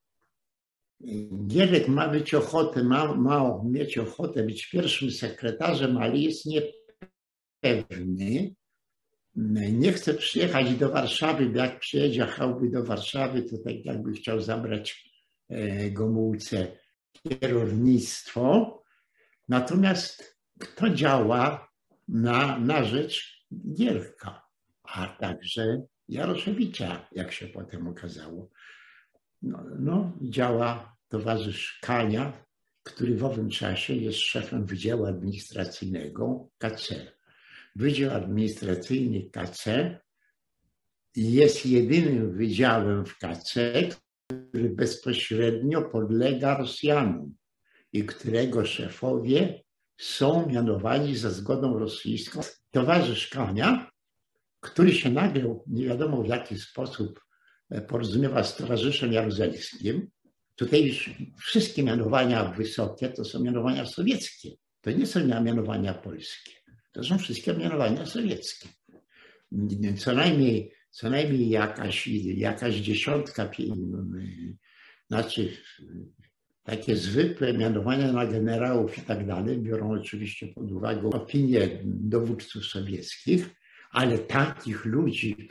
Gierek 1.46 1.88
ma 1.88 2.08
być 2.08 2.34
ochotę, 2.34 2.84
ma, 2.84 3.14
ma 3.14 3.60
mieć 3.64 3.98
ochotę 3.98 4.42
być 4.42 4.70
pierwszym 4.70 5.10
sekretarzem, 5.10 5.96
ale 5.96 6.18
jest 6.18 6.46
niepewny. 7.64 8.54
Nie 9.72 9.92
chce 9.92 10.14
przyjechać 10.14 10.76
do 10.76 10.88
Warszawy, 10.88 11.46
bo 11.46 11.58
jak 11.58 11.80
przyjechałby 11.80 12.70
do 12.70 12.84
Warszawy, 12.84 13.42
to 13.42 13.58
tak 13.58 13.84
jakby 13.84 14.12
chciał 14.12 14.40
zabrać 14.40 15.10
e, 15.48 15.90
Gomułce 15.90 16.76
kierownictwo. 17.12 18.82
Natomiast 19.48 20.38
kto 20.58 20.90
działa 20.90 21.68
na, 22.08 22.58
na 22.58 22.84
rzecz 22.84 23.44
Gierka, 23.74 24.42
a 24.82 25.06
także 25.06 25.82
Jaroszewicza, 26.08 27.08
jak 27.12 27.32
się 27.32 27.46
potem 27.46 27.88
okazało. 27.88 28.50
No, 29.42 29.64
no, 29.78 30.12
działa 30.22 30.96
towarzysz 31.08 31.78
Kania, 31.82 32.44
który 32.82 33.16
w 33.16 33.24
owym 33.24 33.50
czasie 33.50 33.94
jest 33.94 34.18
szefem 34.18 34.66
Wydziału 34.66 35.06
Administracyjnego 35.06 36.48
KC. 36.58 37.13
Wydział 37.76 38.10
Administracyjny 38.10 39.30
KC 39.30 39.64
jest 41.16 41.66
jedynym 41.66 42.36
wydziałem 42.36 43.06
w 43.06 43.18
KC, 43.18 43.72
który 44.48 44.70
bezpośrednio 44.70 45.82
podlega 45.82 46.58
Rosjanom 46.58 47.34
i 47.92 48.04
którego 48.04 48.66
szefowie 48.66 49.62
są 49.96 50.46
mianowani 50.46 51.16
za 51.16 51.30
zgodą 51.30 51.78
rosyjską. 51.78 52.40
Towarzysz 52.70 53.28
Kania, 53.28 53.90
który 54.60 54.94
się 54.94 55.10
nagle, 55.10 55.60
nie 55.66 55.86
wiadomo 55.86 56.22
w 56.22 56.26
jaki 56.26 56.58
sposób, 56.58 57.20
e, 57.70 57.80
porozumiewa 57.80 58.44
z 58.44 58.56
towarzyszem 58.56 59.12
jaruzelskim. 59.12 60.10
Tutaj 60.56 60.86
już 60.86 61.10
wszystkie 61.38 61.82
mianowania 61.82 62.44
wysokie 62.44 63.08
to 63.08 63.24
są 63.24 63.40
mianowania 63.40 63.86
sowieckie. 63.86 64.50
To 64.80 64.90
nie 64.90 65.06
są 65.06 65.26
mianowania 65.26 65.94
polskie. 65.94 66.63
To 66.94 67.04
są 67.04 67.18
wszystkie 67.18 67.54
mianowania 67.54 68.06
sowieckie. 68.06 68.68
Co 69.98 70.14
najmniej, 70.14 70.72
co 70.90 71.10
najmniej 71.10 71.48
jakaś, 71.48 72.06
jakaś 72.36 72.74
dziesiątka, 72.74 73.50
znaczy 75.08 75.56
takie 76.62 76.96
zwykłe 76.96 77.52
mianowania 77.52 78.12
na 78.12 78.26
generałów 78.26 78.98
i 78.98 79.00
tak 79.00 79.26
dalej 79.26 79.58
biorą 79.58 79.92
oczywiście 79.92 80.46
pod 80.46 80.72
uwagę 80.72 81.08
opinie 81.10 81.80
dowódców 81.84 82.64
sowieckich, 82.66 83.50
ale 83.90 84.18
takich 84.18 84.84
ludzi, 84.84 85.48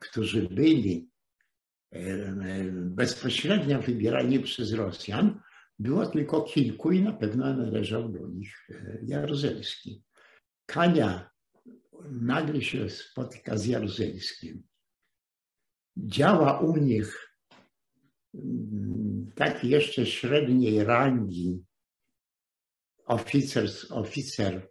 którzy 0.00 0.48
byli 0.48 1.08
bezpośrednio 2.72 3.82
wybierani 3.82 4.40
przez 4.40 4.72
Rosjan, 4.72 5.40
było 5.78 6.06
tylko 6.06 6.42
kilku 6.42 6.92
i 6.92 7.02
na 7.02 7.12
pewno 7.12 7.54
należał 7.54 8.08
do 8.08 8.28
nich 8.28 8.68
Jaruzelski. 9.02 10.02
Kania 10.66 11.30
nagle 12.10 12.62
się 12.62 12.90
spotyka 12.90 13.56
z 13.56 13.66
Jaruzelskim. 13.66 14.62
Działa 15.96 16.60
u 16.60 16.76
nich 16.76 17.38
taki 19.34 19.68
jeszcze 19.68 20.06
średniej 20.06 20.84
rangi 20.84 21.64
oficer, 23.04 23.68
oficer 23.90 24.68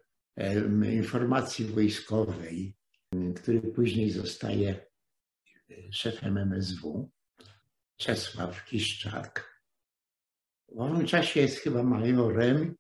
informacji 0.91 1.65
wojskowej, 1.65 2.75
który 3.35 3.61
później 3.61 4.11
zostaje 4.11 4.85
szefem 5.91 6.37
MSW, 6.37 7.11
Czesław 7.97 8.65
Kiszczak. 8.65 9.61
W 10.69 10.79
owym 10.79 11.05
czasie 11.05 11.39
jest 11.39 11.57
chyba 11.57 11.83
majorem, 11.83 12.75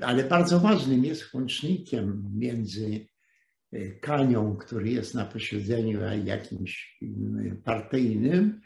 ale 0.00 0.24
bardzo 0.24 0.60
ważnym 0.60 1.04
jest 1.04 1.34
łącznikiem 1.34 2.30
między 2.34 3.06
e, 3.72 3.90
Kanią, 3.90 4.56
który 4.56 4.90
jest 4.90 5.14
na 5.14 5.24
posiedzeniu 5.24 6.00
jakimś 6.24 6.98
partyjnym, 7.64 8.60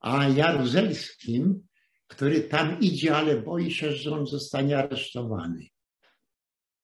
a 0.00 0.28
Jaruzelskim, 0.28 1.66
który 2.06 2.40
tam 2.40 2.80
idzie, 2.80 3.16
ale 3.16 3.42
boi 3.42 3.70
się, 3.70 3.92
że 3.92 4.10
on 4.10 4.26
zostanie 4.26 4.78
aresztowany. 4.78 5.66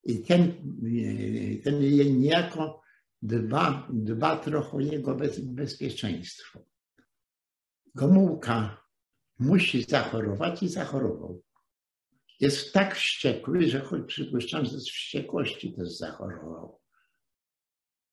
I 0.05 0.23
ten, 0.23 0.55
ten 1.65 1.81
niejako 2.21 2.83
dba, 3.23 3.89
dba 3.93 4.37
trochę 4.37 4.77
o 4.77 4.81
jego 4.81 5.15
bez, 5.15 5.41
bezpieczeństwo. 5.41 6.65
Gomułka 7.95 8.83
musi 9.39 9.83
zachorować 9.83 10.63
i 10.63 10.69
zachorował. 10.69 11.43
Jest 12.43 12.73
tak 12.73 12.97
wściekły, 12.97 13.69
że 13.69 13.81
choć 13.81 14.07
przypuszczam, 14.07 14.65
że 14.65 14.81
z 14.81 14.89
wściekłości 14.89 15.73
też 15.73 15.89
zachorował. 15.89 16.81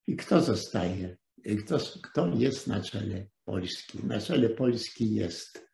I 0.08 0.16
kto 0.16 0.42
zostaje? 0.42 1.18
Kto, 1.66 1.80
kto 2.04 2.34
jest 2.36 2.68
na 2.68 2.82
czele 2.82 3.28
Polski? 3.46 4.06
Na 4.06 4.22
czele 4.22 4.50
Polski 4.50 5.16
jest 5.16 5.68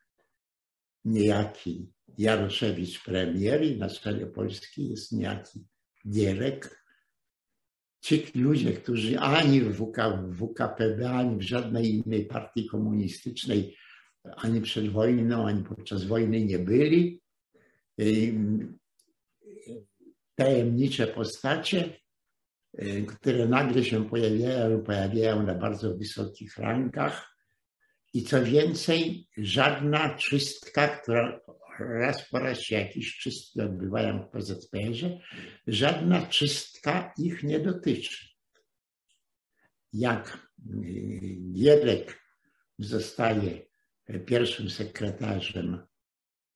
niejaki 1.05 1.91
Jaroszewicz 2.17 3.03
premier 3.03 3.63
i 3.63 3.77
na 3.77 3.89
czele 3.89 4.27
Polski 4.27 4.89
jest 4.89 5.11
niejaki 5.11 5.67
Gierek. 6.09 6.85
Ci 8.01 8.25
ludzie, 8.35 8.73
którzy 8.73 9.19
ani 9.19 9.61
w, 9.61 9.73
WK, 9.73 9.97
w 10.29 10.35
WKPB, 10.37 11.09
ani 11.09 11.37
w 11.37 11.41
żadnej 11.41 11.95
innej 11.95 12.25
partii 12.25 12.65
komunistycznej, 12.65 13.77
ani 14.23 14.61
przed 14.61 14.89
wojną, 14.89 15.47
ani 15.47 15.63
podczas 15.63 16.03
wojny 16.03 16.45
nie 16.45 16.59
byli, 16.59 17.24
tajemnicze 20.35 21.07
postacie, 21.07 21.99
które 23.07 23.47
nagle 23.47 23.83
się 23.83 24.09
pojawiają, 24.09 24.83
pojawiają 24.83 25.43
na 25.43 25.55
bardzo 25.55 25.97
wysokich 25.97 26.57
rankach. 26.57 27.35
I 28.13 28.23
co 28.23 28.43
więcej, 28.43 29.27
żadna 29.37 30.15
czystka, 30.15 30.87
która 30.87 31.41
raz 31.79 32.29
po 32.29 32.39
raz 32.39 32.59
się 32.59 32.75
jakieś 32.75 33.17
czystki 33.17 33.61
odbywają 33.61 34.23
w 34.23 34.29
PZPR-ze, 34.29 35.19
żadna 35.67 36.27
czystka 36.27 37.13
ich 37.17 37.43
nie 37.43 37.59
dotyczy. 37.59 38.27
Jak 39.93 40.49
y, 40.73 41.37
Gierek 41.53 42.21
zostaje 42.79 43.65
pierwszym 44.25 44.69
sekretarzem 44.69 45.73
y, 45.73 45.94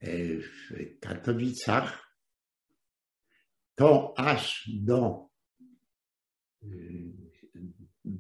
w 0.02 1.00
Katowicach, 1.02 2.16
to 3.76 4.14
aż 4.18 4.70
do 4.84 5.30
y, 6.64 6.68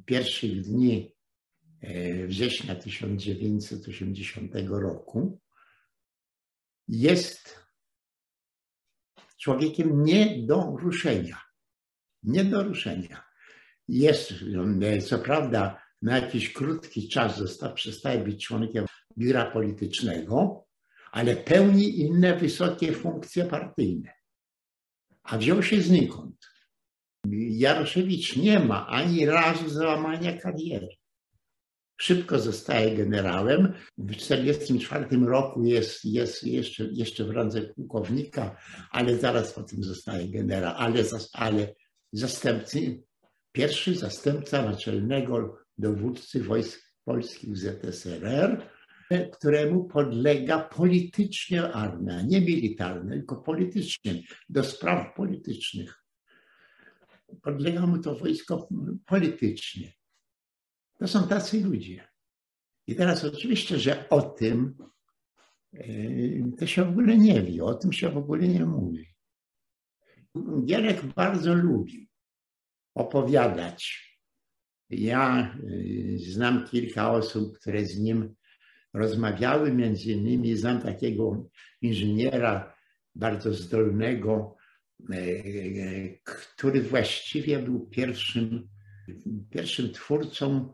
pierwszych 0.05 0.61
dni 0.61 1.15
września 2.27 2.75
1980 2.75 4.53
roku 4.69 5.39
jest 6.87 7.59
człowiekiem 9.37 10.03
nie 10.03 10.43
do 10.45 10.77
ruszenia. 10.77 11.41
Nie 12.23 12.45
do 12.45 12.63
ruszenia. 12.63 13.23
Jest, 13.87 14.33
co 15.07 15.19
prawda, 15.19 15.83
na 16.01 16.17
jakiś 16.17 16.53
krótki 16.53 17.09
czas 17.09 17.37
został, 17.37 17.73
przestaje 17.73 18.23
być 18.23 18.45
członkiem 18.45 18.85
biura 19.17 19.51
politycznego, 19.51 20.67
ale 21.11 21.35
pełni 21.35 21.99
inne 21.99 22.37
wysokie 22.37 22.91
funkcje 22.91 23.45
partyjne. 23.45 24.11
A 25.23 25.37
wziął 25.37 25.63
się 25.63 25.81
znikąd. 25.81 26.35
Jaroszewicz 27.49 28.35
nie 28.35 28.59
ma 28.59 28.87
ani 28.87 29.25
razu 29.25 29.69
załamania 29.69 30.37
kariery 30.37 30.99
szybko 31.99 32.39
zostaje 32.39 32.95
generałem. 32.95 33.73
W 33.97 34.15
1944 34.15 35.25
roku 35.25 35.63
jest, 35.63 36.05
jest 36.05 36.43
jeszcze, 36.43 36.83
jeszcze 36.91 37.23
w 37.23 37.29
randze 37.29 37.61
pułkownika, 37.61 38.57
ale 38.91 39.17
zaraz 39.17 39.53
po 39.53 39.63
tym 39.63 39.83
zostaje 39.83 40.27
generał, 40.27 40.73
ale, 40.77 41.03
ale 41.33 41.75
zastępcy, 42.11 43.03
pierwszy 43.51 43.95
zastępca 43.95 44.61
naczelnego 44.61 45.57
dowódcy 45.77 46.43
wojsk 46.43 46.81
polskich 47.05 47.57
ZSRR, 47.57 48.69
któremu 49.17 49.83
podlega 49.83 50.59
politycznie 50.59 51.73
armia, 51.73 52.21
nie 52.21 52.41
militarna, 52.41 53.11
tylko 53.11 53.35
politycznie, 53.35 54.21
do 54.49 54.63
spraw 54.63 55.15
politycznych. 55.15 56.03
Podlega 57.41 57.87
mu 57.87 57.99
to 57.99 58.15
wojsko 58.15 58.69
politycznie. 59.05 59.93
To 60.99 61.07
są 61.07 61.27
tacy 61.27 61.61
ludzie. 61.61 62.07
I 62.87 62.95
teraz 62.95 63.25
oczywiście, 63.25 63.79
że 63.79 64.09
o 64.09 64.21
tym 64.21 64.77
e, 65.73 65.87
to 66.59 66.67
się 66.67 66.85
w 66.85 66.89
ogóle 66.89 67.17
nie 67.17 67.41
wie, 67.41 67.63
o 67.63 67.73
tym 67.73 67.93
się 67.93 68.09
w 68.09 68.17
ogóle 68.17 68.47
nie 68.47 68.65
mówi. 68.65 69.05
Gierek 70.65 71.05
bardzo 71.05 71.53
lubił 71.53 72.05
opowiadać. 72.95 74.09
Ja 74.89 75.53
e, 75.53 76.17
znam 76.17 76.67
kilka 76.67 77.11
osób, 77.11 77.59
które 77.59 77.85
z 77.85 77.99
nim 77.99 78.35
rozmawiały 78.93 79.71
między 79.71 80.11
innymi, 80.11 80.57
znam 80.57 80.81
takiego 80.81 81.45
inżyniera 81.81 82.75
bardzo 83.15 83.53
zdolnego, 83.53 84.55
który 86.23 86.81
właściwie 86.81 87.59
był 87.59 87.87
pierwszym, 87.87 88.69
pierwszym 89.49 89.91
twórcą 89.91 90.73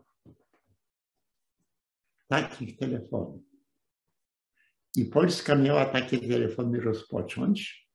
takich 2.28 2.76
telefonów. 2.76 3.42
I 4.96 5.04
Polska 5.04 5.54
miała 5.54 5.84
takie 5.84 6.18
telefony 6.18 6.80
rozpocząć. 6.80 7.86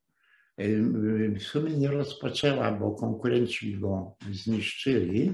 W 1.35 1.41
sumie 1.41 1.77
nie 1.77 1.87
rozpoczęła, 1.87 2.71
bo 2.71 2.91
konkurenci 2.91 3.79
go 3.79 4.15
zniszczyli. 4.31 5.33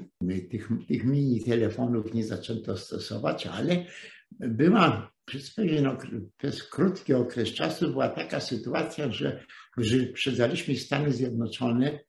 Tych, 0.52 0.70
tych 0.88 1.04
mini 1.04 1.44
telefonów 1.44 2.14
nie 2.14 2.24
zaczęto 2.24 2.78
stosować, 2.78 3.48
ale 3.48 3.86
była 4.32 5.12
przez 5.26 5.54
pewien 5.54 5.88
okres, 5.88 6.22
przez 6.38 6.64
krótki 6.64 7.14
okres 7.14 7.54
czasu 7.54 7.92
była 7.92 8.10
taka 8.10 8.40
sytuacja, 8.40 9.12
że 9.12 9.44
wyprzedzaliśmy 9.78 10.76
Stany 10.76 11.14
Zjednoczone 11.14 12.00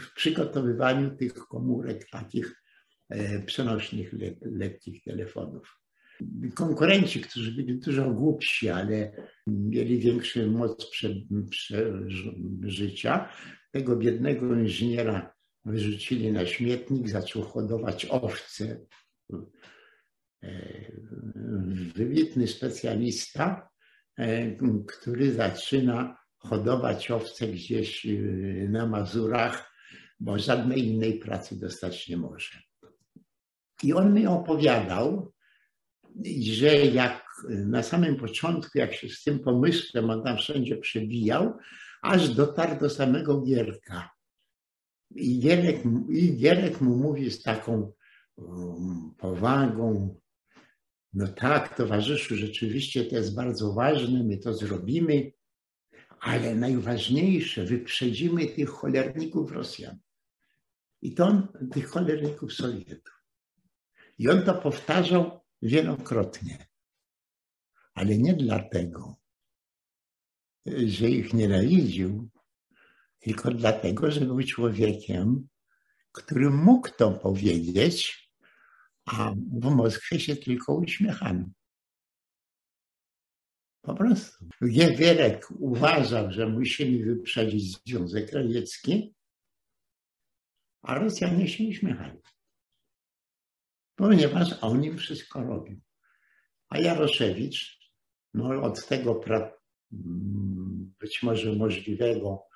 w 0.00 0.14
przygotowywaniu 0.14 1.16
tych 1.16 1.34
komórek 1.34 2.10
takich 2.10 2.62
e, 3.08 3.42
przenośnych, 3.42 4.14
lekkich 4.42 5.04
telefonów. 5.04 5.78
Konkurenci, 6.54 7.20
którzy 7.20 7.52
byli 7.52 7.78
dużo 7.78 8.10
głupsi, 8.10 8.68
ale 8.68 9.12
mieli 9.46 9.98
większą 9.98 10.46
moc 10.46 10.90
przeżycia, 11.50 13.28
tego 13.70 13.96
biednego 13.96 14.54
inżyniera 14.54 15.34
wyrzucili 15.64 16.32
na 16.32 16.46
śmietnik, 16.46 17.08
zaczął 17.08 17.42
hodować 17.42 18.06
owce 18.10 18.86
wybitny 21.94 22.48
specjalista, 22.48 23.68
e, 24.16 24.56
który 24.86 25.32
zaczyna 25.32 26.16
hodować 26.38 27.10
owce 27.10 27.48
gdzieś 27.48 28.06
e, 28.06 28.10
na 28.68 28.86
Mazurach, 28.86 29.72
bo 30.20 30.38
żadnej 30.38 30.86
innej 30.86 31.18
pracy 31.18 31.60
dostać 31.60 32.08
nie 32.08 32.16
może. 32.16 32.58
I 33.82 33.92
on 33.92 34.14
mi 34.14 34.26
opowiadał, 34.26 35.32
że 36.42 36.76
jak 36.76 37.24
na 37.48 37.82
samym 37.82 38.16
początku, 38.16 38.78
jak 38.78 38.94
się 38.94 39.08
z 39.08 39.22
tym 39.22 39.38
pomysłem 39.38 40.10
on 40.10 40.22
tam 40.22 40.36
wszędzie 40.36 40.76
przebijał, 40.76 41.58
aż 42.02 42.28
dotarł 42.28 42.80
do 42.80 42.90
samego 42.90 43.40
Gierka. 43.40 44.10
I 45.14 45.40
Gierek, 45.40 45.82
i 46.10 46.36
Gierek 46.36 46.80
mu 46.80 46.96
mówi 46.96 47.30
z 47.30 47.42
taką 47.42 47.92
um, 48.36 49.14
powagą, 49.18 50.16
no 51.12 51.28
tak, 51.28 51.76
towarzyszu, 51.76 52.36
rzeczywiście 52.36 53.04
to 53.04 53.16
jest 53.16 53.34
bardzo 53.34 53.72
ważne, 53.72 54.24
my 54.24 54.38
to 54.38 54.54
zrobimy, 54.54 55.32
ale 56.20 56.54
najważniejsze, 56.54 57.64
wyprzedzimy 57.64 58.46
tych 58.46 58.68
cholerników 58.68 59.52
Rosjan. 59.52 59.98
I 61.02 61.14
to 61.14 61.48
tych 61.72 61.88
cholerników 61.88 62.52
Sowietów. 62.52 63.24
I 64.18 64.28
on 64.28 64.42
to 64.42 64.54
powtarzał 64.54 65.40
wielokrotnie. 65.62 66.66
Ale 67.94 68.18
nie 68.18 68.34
dlatego, 68.34 69.16
że 70.66 71.10
ich 71.10 71.34
nienawidził, 71.34 72.28
tylko 73.18 73.50
dlatego, 73.50 74.10
że 74.10 74.20
był 74.20 74.42
człowiekiem, 74.42 75.48
który 76.12 76.50
mógł 76.50 76.88
to 76.98 77.10
powiedzieć, 77.10 78.21
a 79.06 79.34
w 79.60 79.64
Moskwie 79.74 80.20
się 80.20 80.36
tylko 80.36 80.74
uśmiechano. 80.74 81.44
Po 83.82 83.94
prostu. 83.94 84.46
Gierek 84.98 85.48
uważał, 85.58 86.32
że 86.32 86.46
musimy 86.46 87.04
wyprzedzić 87.04 87.78
Związek 87.86 88.32
Radziecki, 88.32 89.14
a 90.82 90.98
Rosjanie 90.98 91.48
się 91.48 91.64
uśmiechali. 91.64 92.18
Ponieważ 93.96 94.48
on 94.60 94.84
im 94.84 94.98
wszystko 94.98 95.42
robił. 95.42 95.80
A 96.68 96.78
Jaroszewicz, 96.78 97.78
no 98.34 98.62
od 98.62 98.86
tego 98.86 99.14
pra, 99.14 99.52
być 101.00 101.22
może 101.22 101.52
możliwego 101.52 102.46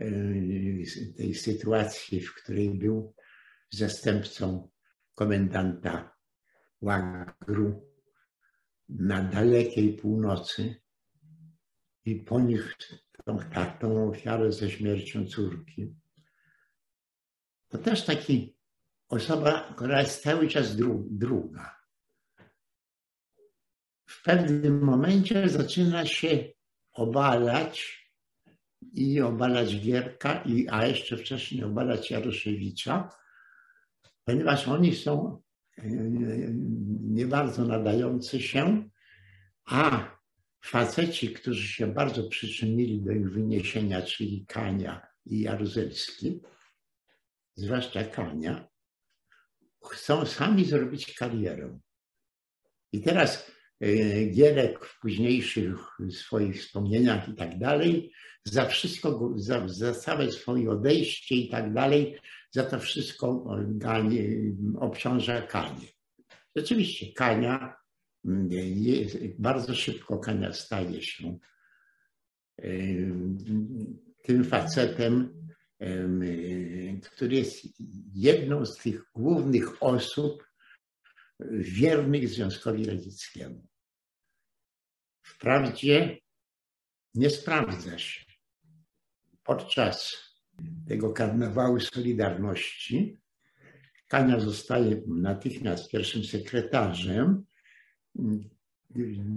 y, 0.00 1.14
tej 1.16 1.34
sytuacji, 1.34 2.20
w 2.20 2.34
której 2.34 2.70
był 2.70 3.14
zastępcą 3.70 4.70
komendanta 5.20 6.16
łagru 6.80 7.68
na 8.88 9.22
dalekiej 9.22 9.92
północy 9.92 10.82
i 12.04 12.16
po 12.16 12.40
nich 12.40 12.76
tą, 13.24 13.38
tą 13.80 14.08
ofiarę 14.08 14.52
ze 14.52 14.70
śmiercią 14.70 15.26
córki. 15.26 15.94
To 17.68 17.78
też 17.78 18.04
taki 18.04 18.56
osoba, 19.08 19.72
która 19.76 20.00
jest 20.00 20.22
cały 20.22 20.48
czas 20.48 20.76
dru, 20.76 21.06
druga. 21.10 21.76
W 24.06 24.22
pewnym 24.22 24.84
momencie 24.84 25.48
zaczyna 25.48 26.06
się 26.06 26.44
obalać 26.92 28.06
i 28.92 29.20
obalać 29.20 29.80
Gierka, 29.80 30.42
i, 30.42 30.68
a 30.68 30.86
jeszcze 30.86 31.16
wcześniej 31.16 31.64
obalać 31.64 32.10
Jaroszewicza, 32.10 33.20
ponieważ 34.30 34.68
oni 34.68 34.96
są 34.96 35.42
e, 35.78 35.84
nie 37.00 37.26
bardzo 37.26 37.64
nadający 37.64 38.40
się, 38.40 38.88
a 39.64 40.10
faceci, 40.64 41.30
którzy 41.30 41.68
się 41.68 41.86
bardzo 41.86 42.28
przyczynili 42.28 43.02
do 43.02 43.12
ich 43.12 43.30
wyniesienia, 43.30 44.02
czyli 44.02 44.44
Kania 44.48 45.06
i 45.26 45.40
Jaruzelski, 45.40 46.40
zwłaszcza 47.54 48.04
Kania, 48.04 48.68
chcą 49.90 50.26
sami 50.26 50.64
zrobić 50.64 51.14
karierę. 51.14 51.78
I 52.92 53.00
teraz 53.00 53.50
e, 53.80 54.24
Gierek 54.24 54.84
w 54.84 55.00
późniejszych 55.00 55.76
swoich 56.10 56.56
wspomnieniach 56.56 57.28
i 57.28 57.34
tak 57.34 57.58
dalej, 57.58 58.12
za 58.44 58.66
wszystko, 58.66 59.32
za, 59.36 59.68
za 59.68 59.94
całe 59.94 60.32
swoje 60.32 60.70
odejście 60.70 61.34
i 61.34 61.48
tak 61.48 61.72
dalej, 61.72 62.18
za 62.50 62.64
to 62.64 62.78
wszystko 62.78 63.56
obciąża 64.78 65.42
Kanie. 65.42 65.88
Rzeczywiście 66.56 67.12
Kania, 67.12 67.76
bardzo 69.38 69.74
szybko 69.74 70.18
Kania 70.18 70.52
staje 70.52 71.02
się 71.02 71.38
tym 74.22 74.44
facetem, 74.44 75.40
który 77.02 77.36
jest 77.36 77.64
jedną 78.14 78.66
z 78.66 78.76
tych 78.76 79.04
głównych 79.14 79.82
osób 79.82 80.46
wiernych 81.50 82.28
Związkowi 82.28 82.86
Radzieckiemu. 82.86 83.66
Wprawdzie 85.22 86.18
nie 87.14 87.30
sprawdza 87.30 87.98
się 87.98 88.24
podczas 89.44 90.29
tego 90.88 91.12
karnawału 91.12 91.80
Solidarności. 91.80 93.20
Kania 94.08 94.40
zostaje 94.40 95.02
natychmiast 95.06 95.90
pierwszym 95.90 96.24
sekretarzem. 96.24 97.44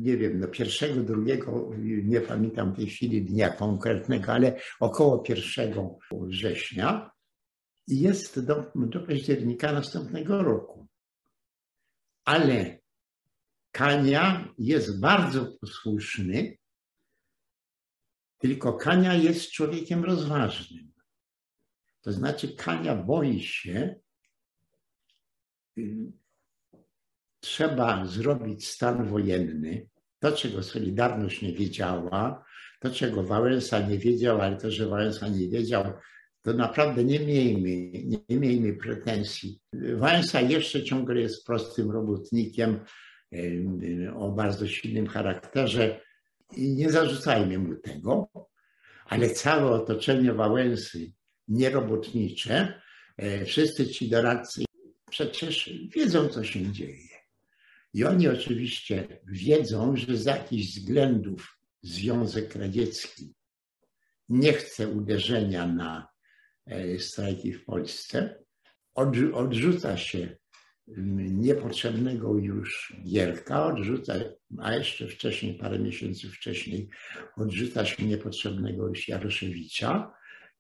Nie 0.04 0.18
wiem, 0.18 0.40
no 0.40 0.48
pierwszego, 0.48 1.04
drugiego, 1.04 1.72
nie 2.04 2.22
pamiętam 2.22 2.76
tej 2.76 2.88
chwili 2.88 3.22
dnia 3.22 3.50
konkretnego, 3.50 4.34
ale 4.34 4.60
około 4.80 5.24
1 5.30 5.74
września. 6.12 7.12
I 7.88 8.00
jest 8.00 8.46
do, 8.46 8.72
do 8.76 9.00
października 9.00 9.72
następnego 9.72 10.44
roku. 10.44 10.88
Ale 12.26 12.80
Kania 13.72 14.54
jest 14.58 15.00
bardzo 15.00 15.58
posłuszny, 15.62 16.58
tylko 18.38 18.74
Kania 18.74 19.14
jest 19.14 19.52
człowiekiem 19.52 20.04
rozważnym. 20.04 20.93
To 22.04 22.12
znaczy 22.12 22.56
Kania 22.56 22.96
boi 22.96 23.40
się, 23.40 23.96
y, 25.78 26.12
trzeba 27.40 28.06
zrobić 28.06 28.68
stan 28.68 29.08
wojenny, 29.08 29.90
to 30.20 30.32
czego 30.32 30.64
Solidarność 30.64 31.42
nie 31.42 31.54
wiedziała, 31.54 32.46
to 32.80 32.90
czego 32.90 33.24
Wałęsa 33.24 33.80
nie 33.80 33.98
wiedział, 33.98 34.42
ale 34.42 34.58
to, 34.58 34.72
że 34.72 34.88
Wałęsa 34.88 35.28
nie 35.28 35.50
wiedział, 35.50 35.94
to 36.42 36.54
naprawdę 36.54 37.04
nie 37.04 37.20
miejmy, 37.20 37.92
nie 38.30 38.38
miejmy 38.40 38.74
pretensji. 38.74 39.60
Wałęsa 39.74 40.42
jeszcze 40.42 40.84
ciągle 40.84 41.22
jest 41.22 41.46
prostym 41.46 41.92
robotnikiem 41.92 42.80
y, 43.34 44.12
o 44.16 44.32
bardzo 44.32 44.68
silnym 44.68 45.08
charakterze 45.08 46.02
i 46.58 46.76
nie 46.76 46.90
zarzucajmy 46.90 47.60
mu 47.60 47.76
tego, 47.76 48.30
ale 49.06 49.30
całe 49.30 49.72
otoczenie 49.72 50.34
Wałęsy 50.34 51.14
nierobotnicze, 51.48 52.82
e, 53.18 53.46
wszyscy 53.46 53.88
ci 53.88 54.10
doradcy 54.10 54.64
przecież 55.10 55.74
wiedzą, 55.96 56.28
co 56.28 56.44
się 56.44 56.72
dzieje. 56.72 57.14
I 57.94 58.04
oni 58.04 58.28
oczywiście 58.28 59.20
wiedzą, 59.28 59.96
że 59.98 60.18
z 60.18 60.26
jakichś 60.26 60.66
względów 60.66 61.60
Związek 61.82 62.56
Radziecki 62.56 63.34
nie 64.30 64.54
chce 64.54 64.88
uderzenia 64.88 65.68
na 65.68 66.08
e, 66.66 67.00
strajki 67.00 67.54
w 67.54 67.66
Polsce, 67.66 68.44
odrzuca 69.34 69.98
się 69.98 70.38
niepotrzebnego 70.88 72.38
już 72.38 72.96
Gierka, 73.04 73.66
odrzuca, 73.66 74.14
a 74.60 74.76
jeszcze 74.76 75.08
wcześniej, 75.08 75.54
parę 75.58 75.80
miesięcy 75.80 76.30
wcześniej, 76.30 76.90
odrzuca 77.38 77.86
się 77.86 78.06
niepotrzebnego 78.06 78.88
już 78.88 79.08
Jaroszewicza 79.08 80.14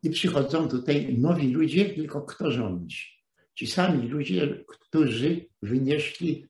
i 0.03 0.09
przychodzą 0.09 0.69
tutaj 0.69 1.17
nowi 1.17 1.51
ludzie, 1.51 1.89
tylko 1.89 2.21
kto 2.21 2.51
rządzi? 2.51 3.05
Ci 3.55 3.67
sami 3.67 4.07
ludzie, 4.07 4.63
którzy 4.67 5.45
wynieśli 5.61 6.47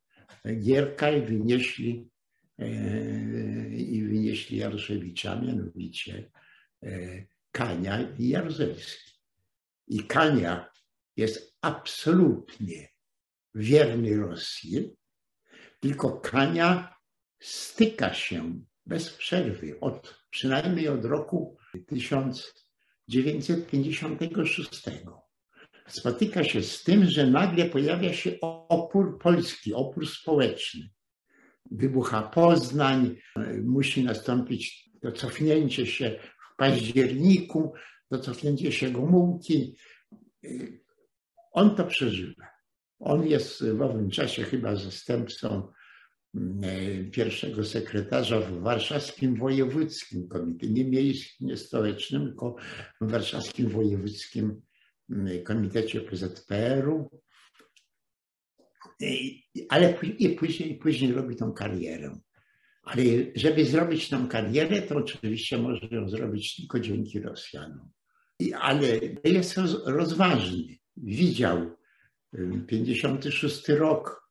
Gierka 0.59 1.11
i 1.11 1.21
wynieśli, 1.21 2.09
e, 2.59 3.69
i 3.75 4.03
wynieśli 4.03 4.57
Jaroszewicza, 4.57 5.41
mianowicie 5.41 6.31
e, 6.83 7.25
Kania 7.51 8.15
i 8.19 8.29
Jaruzelski. 8.29 9.11
I 9.87 10.03
Kania 10.03 10.69
jest 11.17 11.57
absolutnie 11.61 12.89
wierny 13.55 14.17
Rosji, 14.17 14.95
tylko 15.79 16.19
Kania 16.19 16.95
styka 17.39 18.13
się 18.13 18.61
bez 18.85 19.09
przerwy, 19.09 19.79
od, 19.79 20.25
przynajmniej 20.29 20.87
od 20.87 21.05
roku 21.05 21.57
1956. 23.09 24.89
Spotyka 25.87 26.43
się 26.43 26.61
z 26.61 26.83
tym, 26.83 27.05
że 27.05 27.27
nagle 27.27 27.65
pojawia 27.65 28.13
się 28.13 28.39
opór 28.69 29.19
polski, 29.19 29.73
opór 29.73 30.07
społeczny. 30.07 30.89
Wybucha 31.71 32.21
Poznań, 32.21 33.15
musi 33.63 34.03
nastąpić 34.03 34.89
to 35.01 35.11
cofnięcie 35.11 35.85
się 35.85 36.19
w 36.51 36.55
październiku, 36.57 37.73
to 38.09 38.19
cofnięcie 38.19 38.71
się 38.71 38.91
Gomułki. 38.91 39.75
On 41.51 41.75
to 41.75 41.83
przeżywa. 41.83 42.47
On 42.99 43.27
jest 43.27 43.65
w 43.65 43.81
owym 43.81 44.09
czasie 44.09 44.43
chyba 44.43 44.75
zastępcą 44.75 45.67
pierwszego 47.11 47.63
sekretarza 47.63 48.39
w 48.39 48.59
warszawskim 48.59 49.35
wojewódzkim 49.35 50.27
komitecie, 50.27 50.73
nie 50.73 50.85
miejskim, 50.85 51.47
nie 51.47 51.57
stołecznym, 51.57 52.25
tylko 52.25 52.55
w 53.01 53.11
warszawskim 53.11 53.69
wojewódzkim 53.69 54.61
mm, 55.09 55.43
komitecie 55.43 56.01
PZPR-u. 56.01 57.09
Ale 59.69 59.93
i 60.19 60.29
później, 60.29 60.77
później 60.77 61.13
robi 61.13 61.35
tą 61.35 61.53
karierę. 61.53 62.19
Ale 62.83 63.03
żeby 63.35 63.65
zrobić 63.65 64.09
tą 64.09 64.27
karierę, 64.27 64.81
to 64.81 64.95
oczywiście 64.95 65.57
może 65.57 65.87
ją 65.91 66.09
zrobić 66.09 66.55
tylko 66.55 66.79
dzięki 66.79 67.19
Rosjanom. 67.19 67.89
I, 68.39 68.53
ale 68.53 68.87
jest 69.23 69.55
rozważny. 69.85 70.77
Widział 70.97 71.75
56 72.67 73.69
rok, 73.69 74.09
e, 74.09 74.22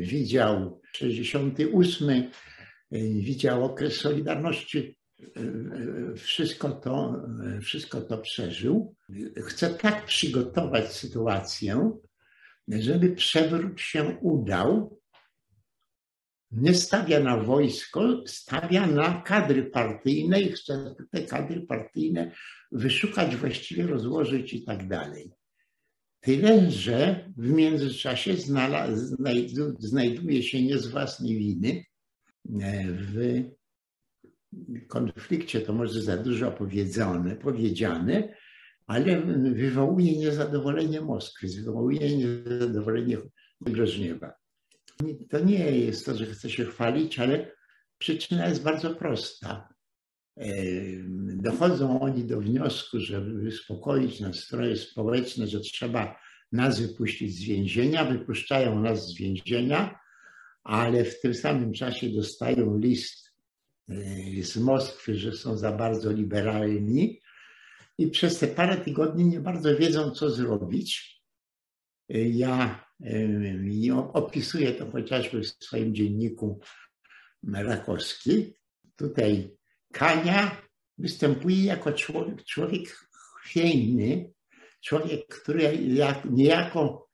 widział 0.00 0.80
68, 0.92 2.10
e, 2.10 2.98
widział 3.00 3.64
okres 3.64 4.00
Solidarności. 4.00 4.98
E, 5.20 6.14
wszystko 6.16 6.70
to, 6.70 7.22
wszystko 7.60 8.00
to 8.00 8.18
przeżył. 8.18 8.94
Chce 9.36 9.74
tak 9.74 10.06
przygotować 10.06 10.92
sytuację, 10.92 11.90
żeby 12.68 13.10
przewrót 13.10 13.80
się 13.80 14.18
udał. 14.20 15.00
Nie 16.50 16.74
stawia 16.74 17.20
na 17.20 17.36
wojsko, 17.36 18.22
stawia 18.26 18.86
na 18.86 19.22
kadry 19.22 19.64
partyjne 19.64 20.40
i 20.40 20.52
chce 20.52 20.94
te 21.12 21.22
kadry 21.22 21.60
partyjne 21.60 22.32
wyszukać, 22.72 23.36
właściwie 23.36 23.86
rozłożyć 23.86 24.52
i 24.52 24.64
tak 24.64 24.88
dalej. 24.88 25.32
Tyle, 26.26 26.70
że 26.70 27.24
w 27.36 27.50
międzyczasie 27.50 28.34
znajduje 29.78 30.42
się 30.42 30.62
nie 30.62 30.78
z 30.78 30.86
własnej 30.86 31.38
winy 31.38 31.84
e, 32.60 32.84
w 32.92 33.44
konflikcie, 34.88 35.60
to 35.60 35.72
może 35.72 36.02
za 36.02 36.16
dużo 36.16 36.52
powiedziane, 36.52 37.36
powiedziane, 37.36 38.34
ale 38.86 39.22
wywołuje 39.52 40.18
niezadowolenie 40.18 41.00
Moskwy, 41.00 41.46
wywołuje 41.48 42.16
niezadowolenie 42.16 43.18
Breżniewa. 43.60 44.34
To 45.30 45.44
nie 45.44 45.78
jest 45.78 46.06
to, 46.06 46.16
że 46.16 46.26
chce 46.26 46.50
się 46.50 46.64
chwalić, 46.64 47.18
ale 47.18 47.52
przyczyna 47.98 48.48
jest 48.48 48.62
bardzo 48.62 48.94
prosta. 48.94 49.68
Dochodzą 51.36 52.00
oni 52.00 52.24
do 52.24 52.40
wniosku, 52.40 53.00
żeby 53.00 53.42
wyspokoić 53.42 54.20
nastroje 54.20 54.76
społeczne, 54.76 55.46
że 55.46 55.60
trzeba 55.60 56.18
nas 56.52 56.80
wypuścić 56.80 57.34
z 57.34 57.42
więzienia, 57.42 58.04
wypuszczają 58.04 58.80
nas 58.80 59.08
z 59.08 59.16
więzienia, 59.16 59.98
ale 60.64 61.04
w 61.04 61.20
tym 61.20 61.34
samym 61.34 61.72
czasie 61.72 62.08
dostają 62.08 62.78
list 62.78 63.34
e, 63.88 63.94
z 64.42 64.56
Moskwy, 64.56 65.14
że 65.14 65.32
są 65.32 65.56
za 65.56 65.72
bardzo 65.72 66.12
liberalni 66.12 67.20
i 67.98 68.08
przez 68.08 68.38
te 68.38 68.46
parę 68.46 68.76
tygodni 68.76 69.24
nie 69.24 69.40
bardzo 69.40 69.76
wiedzą, 69.76 70.10
co 70.10 70.30
zrobić. 70.30 71.20
E, 72.08 72.18
ja 72.20 72.86
opisuję 74.12 74.72
to 74.72 74.90
chociażby 74.90 75.40
w 75.40 75.46
swoim 75.46 75.94
dzienniku 75.94 76.60
Rakowski. 77.52 78.54
Tutaj 78.96 79.55
Kania 79.98 80.62
występuje 80.98 81.64
jako 81.64 81.92
człowiek, 81.92 82.44
człowiek 82.44 82.88
chwiejny, 83.42 84.32
człowiek, 84.80 85.26
który 85.42 85.76
jak, 85.76 86.24
niejako 86.24 87.08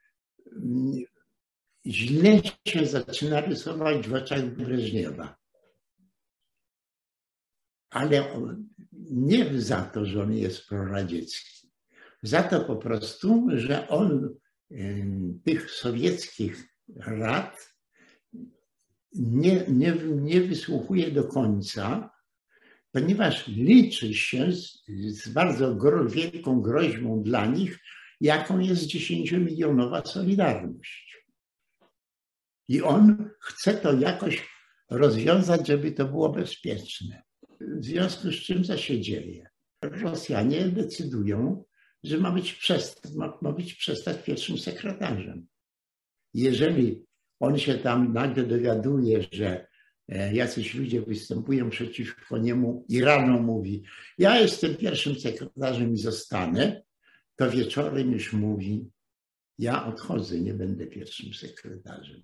mm, 0.56 0.92
źle 1.86 2.40
się 2.68 2.86
zaczyna 2.86 3.40
rysować 3.40 4.08
w 4.08 4.14
oczach 4.14 4.56
Breżniewa. 4.56 5.36
Ale 7.90 8.24
nie 9.10 9.60
za 9.60 9.82
to, 9.82 10.04
że 10.04 10.22
on 10.22 10.32
jest 10.32 10.66
proradziecki. 10.66 11.68
Za 12.22 12.42
to 12.42 12.64
po 12.64 12.76
prostu, 12.76 13.46
że 13.54 13.88
on 13.88 14.34
tych 15.44 15.70
sowieckich 15.70 16.68
rad 16.96 17.74
nie, 19.12 19.64
nie, 19.68 19.94
nie 20.06 20.40
wysłuchuje 20.40 21.10
do 21.10 21.24
końca, 21.24 22.11
ponieważ 22.92 23.48
liczy 23.48 24.14
się 24.14 24.52
z, 24.52 24.82
z 25.06 25.28
bardzo 25.28 25.74
gro, 25.74 26.08
wielką 26.08 26.60
groźbą 26.60 27.22
dla 27.22 27.46
nich, 27.46 27.78
jaką 28.20 28.58
jest 28.58 28.86
10-milionowa 28.86 30.06
Solidarność. 30.06 31.26
I 32.68 32.82
on 32.82 33.30
chce 33.40 33.74
to 33.74 33.92
jakoś 33.92 34.48
rozwiązać, 34.90 35.66
żeby 35.66 35.92
to 35.92 36.04
było 36.04 36.28
bezpieczne. 36.28 37.22
W 37.60 37.84
związku 37.84 38.30
z 38.30 38.34
czym 38.34 38.64
co 38.64 38.76
się 38.76 39.00
dzieje? 39.00 39.48
Rosjanie 39.82 40.68
decydują, 40.68 41.64
że 42.04 42.18
ma 42.18 42.30
być, 42.30 42.52
przestać, 42.54 43.12
ma, 43.14 43.38
ma 43.42 43.52
być 43.52 43.74
przestać 43.74 44.22
pierwszym 44.22 44.58
sekretarzem. 44.58 45.46
Jeżeli 46.34 47.04
on 47.40 47.58
się 47.58 47.74
tam 47.74 48.12
nagle 48.12 48.46
dowiaduje, 48.46 49.26
że 49.32 49.66
jacyś 50.08 50.74
ludzie 50.74 51.02
występują 51.02 51.70
przeciwko 51.70 52.38
niemu 52.38 52.84
i 52.88 53.00
rano 53.00 53.42
mówi, 53.42 53.82
ja 54.18 54.40
jestem 54.40 54.76
pierwszym 54.76 55.20
sekretarzem 55.20 55.94
i 55.94 55.96
zostanę, 55.96 56.82
to 57.36 57.50
wieczorem 57.50 58.12
już 58.12 58.32
mówi, 58.32 58.90
ja 59.58 59.86
odchodzę, 59.86 60.40
nie 60.40 60.54
będę 60.54 60.86
pierwszym 60.86 61.34
sekretarzem. 61.34 62.22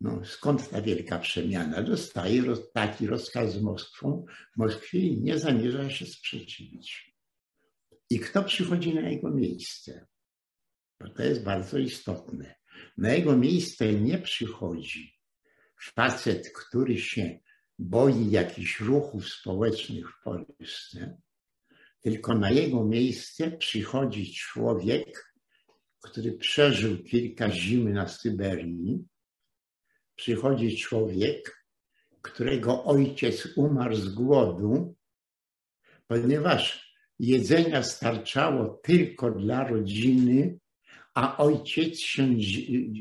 No, 0.00 0.24
skąd 0.24 0.70
ta 0.70 0.82
wielka 0.82 1.18
przemiana? 1.18 1.82
Dostaje 1.82 2.42
taki 2.74 3.06
rozkaz 3.06 3.52
z 3.52 3.62
Moskwą, 3.62 4.24
w 4.54 4.58
Moskwie 4.58 5.16
nie 5.16 5.38
zamierza 5.38 5.90
się 5.90 6.06
sprzeciwić. 6.06 7.16
I 8.10 8.20
kto 8.20 8.44
przychodzi 8.44 8.94
na 8.94 9.10
jego 9.10 9.30
miejsce? 9.30 10.06
Bo 11.00 11.08
to 11.08 11.22
jest 11.22 11.42
bardzo 11.42 11.78
istotne. 11.78 12.54
Na 12.96 13.14
jego 13.14 13.36
miejsce 13.36 13.92
nie 13.92 14.18
przychodzi 14.18 15.21
facet, 15.90 16.52
który 16.52 16.98
się 16.98 17.38
boi 17.78 18.30
jakichś 18.30 18.80
ruchów 18.80 19.28
społecznych 19.28 20.10
w 20.10 20.22
Polsce, 20.22 21.18
tylko 22.00 22.34
na 22.34 22.50
jego 22.50 22.84
miejsce 22.84 23.50
przychodzi 23.50 24.34
człowiek, 24.34 25.34
który 26.00 26.32
przeżył 26.32 27.02
kilka 27.02 27.50
zim 27.50 27.92
na 27.92 28.08
Syberii, 28.08 29.04
przychodzi 30.14 30.76
człowiek, 30.76 31.66
którego 32.22 32.84
ojciec 32.84 33.48
umarł 33.56 33.94
z 33.94 34.08
głodu, 34.14 34.94
ponieważ 36.06 36.92
jedzenia 37.18 37.82
starczało 37.82 38.80
tylko 38.82 39.30
dla 39.30 39.68
rodziny, 39.68 40.58
a 41.14 41.36
ojciec 41.36 41.98
się 41.98 42.34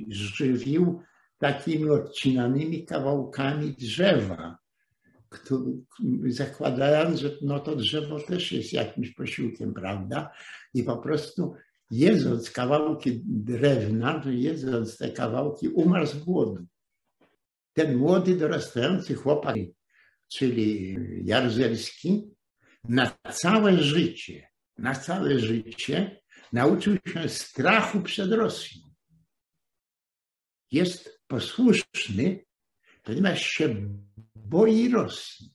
żywił 0.08 1.02
takimi 1.42 1.90
odcinanymi 1.90 2.86
kawałkami 2.86 3.74
drzewa, 3.74 4.58
który, 5.30 5.66
zakładając, 6.28 7.20
że 7.20 7.32
no 7.42 7.60
to 7.60 7.76
drzewo 7.76 8.20
też 8.20 8.52
jest 8.52 8.74
jakimś 8.74 9.14
posiłkiem, 9.14 9.74
prawda? 9.74 10.32
I 10.74 10.84
po 10.84 10.98
prostu 10.98 11.54
jedząc 11.92 12.52
kawałki 12.52 13.22
drewna, 13.26 14.24
jedząc 14.26 14.98
te 14.98 15.10
kawałki, 15.10 15.68
umarł 15.68 16.06
z 16.06 16.16
głodu. 16.20 16.66
Ten 17.74 17.98
młody, 17.98 18.36
dorastający 18.36 19.16
chłopak, 19.16 19.56
czyli 20.28 20.98
Jaruzelski, 21.24 22.24
na 22.84 23.18
całe 23.34 23.78
życie, 23.78 24.48
na 24.78 24.96
całe 24.96 25.40
życie 25.40 26.22
nauczył 26.54 26.98
się 27.08 27.30
strachu 27.30 28.02
przed 28.02 28.32
Rosją. 28.32 28.82
Jest 30.72 31.21
posłuszny, 31.32 32.46
ponieważ 33.04 33.42
się 33.42 33.76
boi 34.36 34.90
Rosji. 34.90 35.54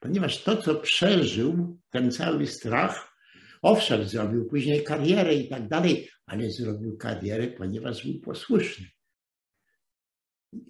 Ponieważ 0.00 0.42
to, 0.42 0.62
co 0.62 0.74
przeżył, 0.74 1.78
ten 1.90 2.12
cały 2.12 2.46
strach, 2.46 3.16
owszem, 3.62 4.04
zrobił 4.04 4.46
później 4.46 4.84
karierę 4.84 5.34
i 5.34 5.48
tak 5.48 5.68
dalej, 5.68 6.08
ale 6.26 6.50
zrobił 6.50 6.96
karierę, 6.96 7.46
ponieważ 7.46 8.06
był 8.06 8.20
posłuszny. 8.20 8.86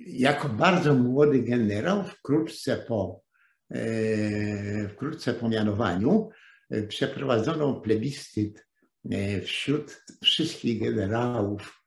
Jako 0.07 0.49
bardzo 0.49 0.95
młody 0.95 1.43
generał, 1.43 2.05
wkrótce 2.05 2.85
po, 2.89 3.23
e, 3.71 4.89
wkrótce 4.89 5.35
po 5.35 5.49
mianowaniu, 5.49 6.31
e, 6.71 6.83
przeprowadzono 6.83 7.81
plebiscyt 7.81 8.67
e, 9.11 9.41
wśród 9.41 10.05
wszystkich 10.23 10.81
generałów 10.81 11.78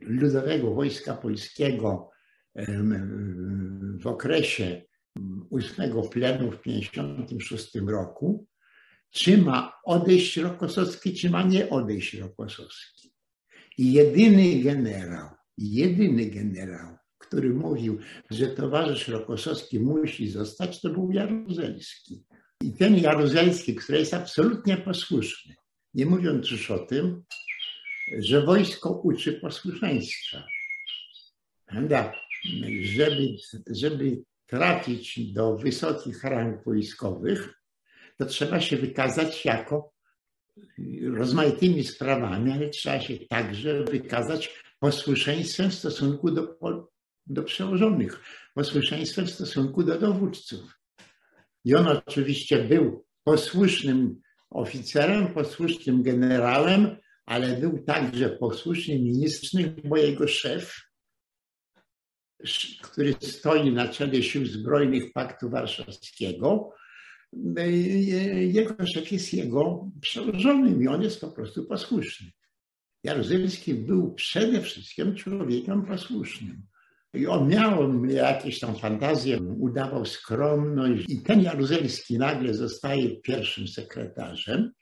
Ludowego 0.00 0.74
Wojska 0.74 1.14
Polskiego 1.14 2.10
w 4.00 4.06
okresie 4.06 4.82
ósmego 5.50 6.02
plenu 6.02 6.50
w 6.50 6.62
1956 6.62 7.74
roku, 7.86 8.46
czy 9.10 9.38
ma 9.38 9.72
odejść 9.84 10.36
Rokosowski, 10.36 11.14
czy 11.14 11.30
ma 11.30 11.42
nie 11.42 11.70
odejść 11.70 12.14
Rokosowski. 12.14 13.12
I 13.78 13.92
jedyny 13.92 14.62
generał, 14.62 15.28
jedyny 15.58 16.26
generał, 16.26 16.96
który 17.18 17.54
mówił, 17.54 17.98
że 18.30 18.46
towarzysz 18.46 19.08
Rokosowski 19.08 19.80
musi 19.80 20.30
zostać, 20.30 20.80
to 20.80 20.90
był 20.90 21.12
Jaruzelski. 21.12 22.24
I 22.62 22.72
ten 22.72 22.96
Jaruzelski, 22.96 23.74
który 23.74 23.98
jest 23.98 24.14
absolutnie 24.14 24.76
posłuszny, 24.76 25.54
nie 25.94 26.06
mówiąc 26.06 26.50
już 26.50 26.70
o 26.70 26.78
tym, 26.78 27.22
że 28.18 28.42
wojsko 28.42 28.90
uczy 28.90 29.32
posłuszeństwa. 29.32 30.46
Żeby, 32.82 33.36
żeby 33.70 34.22
trafić 34.46 35.32
do 35.32 35.56
wysokich 35.56 36.24
rang 36.24 36.64
wojskowych, 36.64 37.54
to 38.18 38.26
trzeba 38.26 38.60
się 38.60 38.76
wykazać 38.76 39.44
jako 39.44 39.92
rozmaitymi 41.12 41.84
sprawami, 41.84 42.52
ale 42.52 42.68
trzeba 42.68 43.00
się 43.00 43.18
także 43.18 43.84
wykazać 43.84 44.62
posłuszeństwem 44.78 45.70
w 45.70 45.74
stosunku 45.74 46.30
do, 46.30 46.58
do 47.26 47.42
przełożonych, 47.42 48.20
posłuszeństwem 48.54 49.26
w 49.26 49.30
stosunku 49.30 49.82
do 49.82 49.98
dowódców. 49.98 50.80
I 51.64 51.74
on 51.74 51.86
oczywiście 51.86 52.64
był 52.64 53.04
posłusznym 53.24 54.20
oficerem, 54.50 55.26
posłusznym 55.26 56.02
generałem, 56.02 56.96
ale 57.26 57.56
był 57.56 57.84
także 57.84 58.30
posłuszny 58.30 58.98
ministrem, 58.98 59.74
bo 59.84 59.96
jego 59.96 60.28
szef, 60.28 60.76
który 62.82 63.14
stoi 63.20 63.72
na 63.72 63.88
czele 63.88 64.22
sił 64.22 64.46
zbrojnych 64.46 65.12
Paktu 65.12 65.50
Warszawskiego, 65.50 66.74
jego 68.36 68.74
szef 68.94 69.12
jest 69.12 69.34
jego 69.34 69.90
przełożonym 70.00 70.82
i 70.82 70.88
on 70.88 71.02
jest 71.02 71.20
po 71.20 71.30
prostu 71.30 71.66
posłuszny. 71.66 72.30
Jaruzelski 73.04 73.74
był 73.74 74.14
przede 74.14 74.60
wszystkim 74.60 75.14
człowiekiem 75.14 75.86
posłusznym. 75.86 76.62
I 77.14 77.26
on 77.26 77.48
miał 77.48 78.04
jakieś 78.04 78.60
tam 78.60 78.76
fantazje, 78.76 79.38
udawał 79.40 80.06
skromność 80.06 81.04
i 81.08 81.22
ten 81.22 81.42
Jaruzelski 81.42 82.18
nagle 82.18 82.54
zostaje 82.54 83.20
pierwszym 83.20 83.68
sekretarzem 83.68 84.72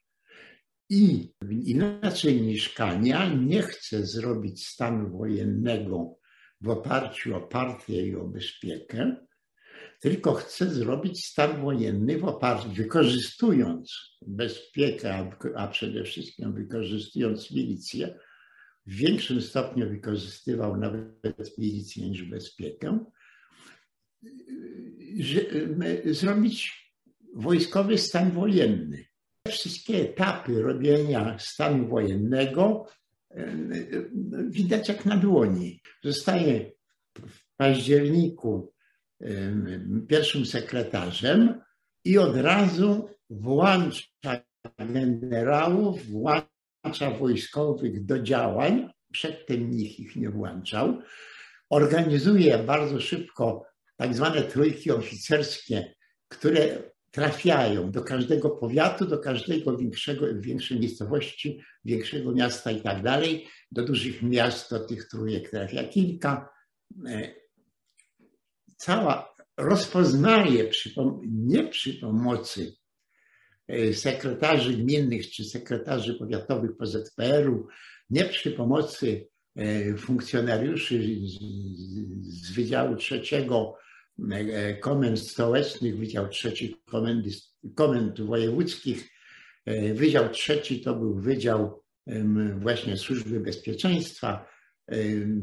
i 0.91 1.33
inaczej 1.65 2.43
niż 2.43 2.69
Kania 2.69 3.35
nie 3.35 3.63
chce 3.63 4.07
zrobić 4.07 4.67
stanu 4.67 5.19
wojennego 5.19 6.19
w 6.61 6.69
oparciu 6.69 7.37
o 7.37 7.41
partię 7.41 8.07
i 8.07 8.17
o 8.17 8.25
bezpiekę, 8.25 9.17
tylko 10.01 10.35
chce 10.35 10.71
zrobić 10.71 11.27
stan 11.27 11.61
wojenny 11.63 12.19
w 12.19 12.25
oparciu, 12.25 12.69
wykorzystując 12.69 14.17
bezpiekę, 14.27 15.31
a 15.57 15.69
przede 15.69 16.05
wszystkim 16.05 16.55
wykorzystując 16.55 17.51
milicję, 17.51 18.19
w 18.87 18.95
większym 18.95 19.43
stopniu 19.43 19.89
wykorzystywał 19.89 20.77
nawet 20.77 21.59
milicję 21.59 22.11
niż 22.11 22.23
bezpiekę, 22.23 23.05
zrobić 26.05 26.89
wojskowy 27.35 27.99
stan 27.99 28.31
wojenny. 28.31 29.08
Wszystkie 29.49 29.97
etapy 29.97 30.63
robienia 30.63 31.37
stanu 31.39 31.89
wojennego 31.89 32.87
widać 34.49 34.89
jak 34.89 35.07
na 35.07 35.17
dłoni. 35.17 35.81
Zostaje 36.05 36.73
w 37.15 37.57
październiku 37.57 38.73
pierwszym 40.09 40.47
sekretarzem 40.47 41.61
i 42.05 42.19
od 42.19 42.37
razu 42.37 43.09
włącza 43.31 44.41
generałów, 44.79 46.07
włącza 46.07 47.11
wojskowych 47.19 48.05
do 48.05 48.23
działań. 48.23 48.91
Przedtem 49.13 49.71
nikt 49.71 49.99
ich 49.99 50.17
nie 50.17 50.31
włączał. 50.31 50.99
Organizuje 51.71 52.59
bardzo 52.59 53.01
szybko 53.01 53.65
tak 53.97 54.15
zwane 54.15 54.43
trójki 54.43 54.91
oficerskie, 54.91 55.95
które 56.29 56.91
trafiają 57.11 57.91
do 57.91 58.03
każdego 58.03 58.51
powiatu, 58.51 59.07
do 59.07 59.19
każdego 59.19 59.77
większego, 59.77 60.27
większej 60.41 60.81
miejscowości, 60.81 61.61
większego 61.85 62.33
miasta 62.33 62.71
i 62.71 62.81
tak 62.81 63.03
dalej. 63.03 63.47
Do 63.73 63.85
dużych 63.85 64.23
miast 64.23 64.71
do 64.71 64.87
tych 64.87 65.09
trójek 65.09 65.51
trafia 65.51 65.85
kilka. 65.85 66.49
E, 67.07 67.35
cała 68.77 69.35
rozpoznaje 69.57 70.65
przy, 70.65 70.95
nie 71.23 71.65
przy 71.65 71.95
pomocy 71.95 72.77
e, 73.69 73.95
sekretarzy 73.95 74.73
gminnych 74.75 75.31
czy 75.31 75.45
sekretarzy 75.45 76.15
powiatowych 76.15 76.77
PZPR-u, 76.77 77.69
nie 78.11 78.25
przy 78.25 78.51
pomocy 78.51 79.29
e, 79.57 79.97
funkcjonariuszy 79.97 81.03
z 82.21 82.53
Wydziału 82.53 82.97
Trzeciego 82.97 83.75
komend 84.81 85.19
stołecznych, 85.19 85.99
Wydział 85.99 86.29
Trzeci 86.29 86.77
komendy, 86.87 87.31
komend 87.75 88.21
wojewódzkich. 88.21 89.11
E, 89.65 89.95
wydział 89.95 90.29
Trzeci 90.29 90.81
to 90.81 90.95
był 90.95 91.15
Wydział 91.15 91.83
właśnie 92.59 92.97
Służby 92.97 93.41
Bezpieczeństwa. 93.41 94.47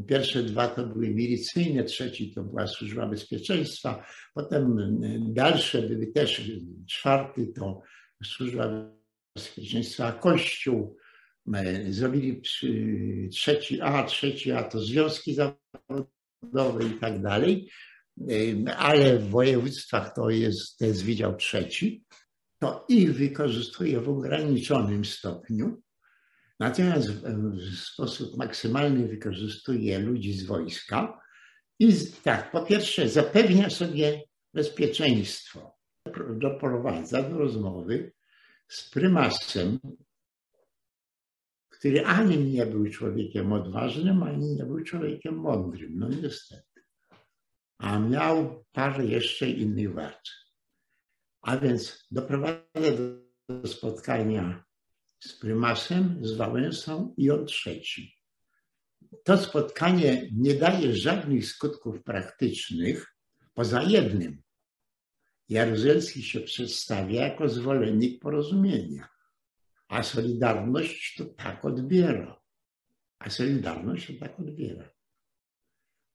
Pierwsze 0.08 0.42
dwa 0.42 0.68
to 0.68 0.86
były 0.86 1.08
milicyjne, 1.08 1.84
trzeci 1.84 2.32
to 2.34 2.42
była 2.42 2.66
Służba 2.66 3.06
Bezpieczeństwa. 3.06 4.06
Potem 4.34 5.00
dalsze 5.34 5.82
były 5.82 6.06
też, 6.06 6.50
czwarty 6.88 7.46
to 7.46 7.82
Służba 8.24 8.90
Bezpieczeństwa 9.36 10.12
Kościół. 10.12 10.96
E, 11.54 11.92
zrobili 11.92 12.42
trzeci 13.30 13.80
A, 13.80 14.04
trzeci 14.04 14.52
A 14.52 14.62
to 14.62 14.80
związki 14.80 15.34
zawodowe 15.34 16.84
i 16.84 17.00
tak 17.00 17.22
dalej 17.22 17.68
ale 18.76 19.18
w 19.18 19.30
województwach 19.30 20.14
to 20.14 20.30
jest, 20.30 20.78
to 20.78 20.84
jest 20.84 21.04
Wydział 21.04 21.36
Trzeci, 21.36 22.04
to 22.58 22.84
ich 22.88 23.14
wykorzystuje 23.14 24.00
w 24.00 24.08
ograniczonym 24.08 25.04
stopniu, 25.04 25.82
natomiast 26.60 27.08
w 27.08 27.78
sposób 27.78 28.36
maksymalny 28.36 29.08
wykorzystuje 29.08 29.98
ludzi 29.98 30.32
z 30.32 30.46
wojska 30.46 31.20
i 31.78 31.94
tak, 32.22 32.50
po 32.50 32.62
pierwsze 32.62 33.08
zapewnia 33.08 33.70
sobie 33.70 34.22
bezpieczeństwo, 34.54 35.76
doprowadza 36.38 37.22
do 37.22 37.38
rozmowy 37.38 38.12
z 38.68 38.90
prymasem, 38.90 39.78
który 41.68 42.06
ani 42.06 42.38
nie 42.38 42.66
był 42.66 42.90
człowiekiem 42.90 43.52
odważnym, 43.52 44.22
ani 44.22 44.54
nie 44.54 44.64
był 44.64 44.84
człowiekiem 44.84 45.34
mądrym. 45.34 45.98
No 45.98 46.08
niestety 46.08 46.75
a 47.78 47.98
miał 47.98 48.64
parę 48.72 49.06
jeszcze 49.06 49.50
innych 49.50 49.94
wad. 49.94 50.22
A 51.42 51.56
więc 51.56 52.06
doprowadza 52.10 52.92
do 53.48 53.68
spotkania 53.68 54.64
z 55.20 55.32
prymasem, 55.32 56.18
z 56.22 56.32
Wałęsą 56.32 57.14
i 57.16 57.30
on 57.30 57.46
trzeci. 57.46 58.16
to 59.24 59.38
spotkanie 59.38 60.28
nie 60.32 60.54
daje 60.54 60.96
żadnych 60.96 61.46
skutków 61.46 62.02
praktycznych, 62.02 63.16
poza 63.54 63.82
jednym. 63.82 64.42
Jaruzelski 65.48 66.22
się 66.22 66.40
przedstawia 66.40 67.26
jako 67.26 67.48
zwolennik 67.48 68.22
porozumienia, 68.22 69.08
a 69.88 70.02
Solidarność 70.02 71.14
to 71.16 71.24
tak 71.24 71.64
odbiera. 71.64 72.40
A 73.18 73.30
Solidarność 73.30 74.06
to 74.06 74.12
tak 74.20 74.40
odbiera. 74.40 74.90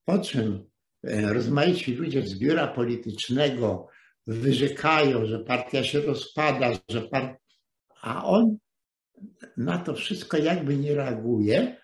Po 0.04 0.18
czym 0.18 0.71
rozmaici 1.04 1.94
ludzie 1.94 2.22
z 2.22 2.38
biura 2.38 2.68
politycznego 2.68 3.88
wyrzekają, 4.26 5.26
że 5.26 5.38
partia 5.38 5.84
się 5.84 6.00
rozpada, 6.00 6.72
że 6.88 7.02
part... 7.02 7.38
a 8.00 8.24
on 8.24 8.56
na 9.56 9.78
to 9.78 9.94
wszystko 9.94 10.36
jakby 10.36 10.76
nie 10.76 10.94
reaguje. 10.94 11.76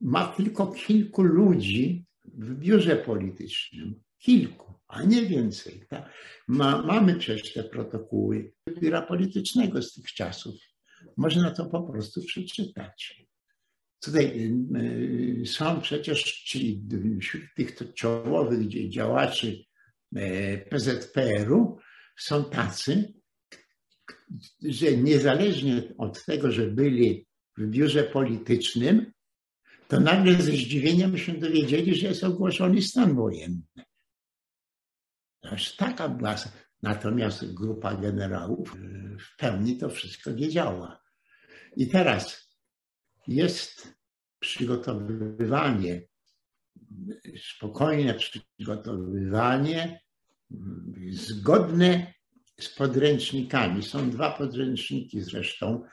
Ma 0.00 0.28
tylko 0.28 0.66
kilku 0.66 1.22
ludzi 1.22 2.04
w 2.24 2.54
biurze 2.54 2.96
politycznym. 2.96 3.94
Kilku, 4.18 4.72
a 4.88 5.02
nie 5.02 5.22
więcej. 5.22 5.86
Tak? 5.88 6.12
Ma, 6.48 6.82
mamy 6.82 7.14
przecież 7.14 7.52
te 7.52 7.64
protokoły 7.64 8.52
biura 8.80 9.02
politycznego 9.02 9.82
z 9.82 9.92
tych 9.92 10.12
czasów. 10.12 10.54
Można 11.16 11.50
to 11.50 11.66
po 11.66 11.82
prostu 11.82 12.22
przeczytać. 12.22 13.26
Tutaj 14.00 14.52
y, 15.42 15.46
są 15.46 15.80
przecież 15.80 16.22
ci, 16.22 16.82
wśród 17.20 17.42
tych 17.56 17.94
czołowych 17.94 18.90
działaczy 18.90 19.64
e, 20.16 20.58
PZPR-u 20.58 21.78
są 22.18 22.44
tacy, 22.44 23.14
że 24.62 24.96
niezależnie 24.96 25.82
od 25.98 26.24
tego, 26.24 26.52
że 26.52 26.66
byli 26.66 27.26
w 27.56 27.66
biurze 27.66 28.04
politycznym, 28.04 29.12
to 29.88 30.00
nagle 30.00 30.34
ze 30.34 30.52
zdziwieniem 30.52 31.18
się 31.18 31.32
dowiedzieli, 31.32 31.94
że 31.94 32.06
jest 32.06 32.24
ogłoszony 32.24 32.82
stan 32.82 33.14
wojenny. 33.14 33.62
Aż 35.42 35.76
taka 35.76 36.08
była. 36.08 36.34
Natomiast 36.82 37.54
grupa 37.54 37.94
generałów 37.94 38.76
w 39.18 39.36
pełni 39.36 39.78
to 39.78 39.88
wszystko 39.88 40.34
wiedziała. 40.34 41.02
I 41.76 41.88
teraz 41.88 42.45
jest 43.28 43.94
przygotowywanie, 44.40 46.02
spokojne 47.54 48.14
przygotowywanie, 48.14 50.00
zgodne 51.10 52.14
z 52.60 52.68
podręcznikami. 52.68 53.82
Są 53.82 54.10
dwa 54.10 54.30
podręczniki 54.30 55.20
zresztą 55.20 55.84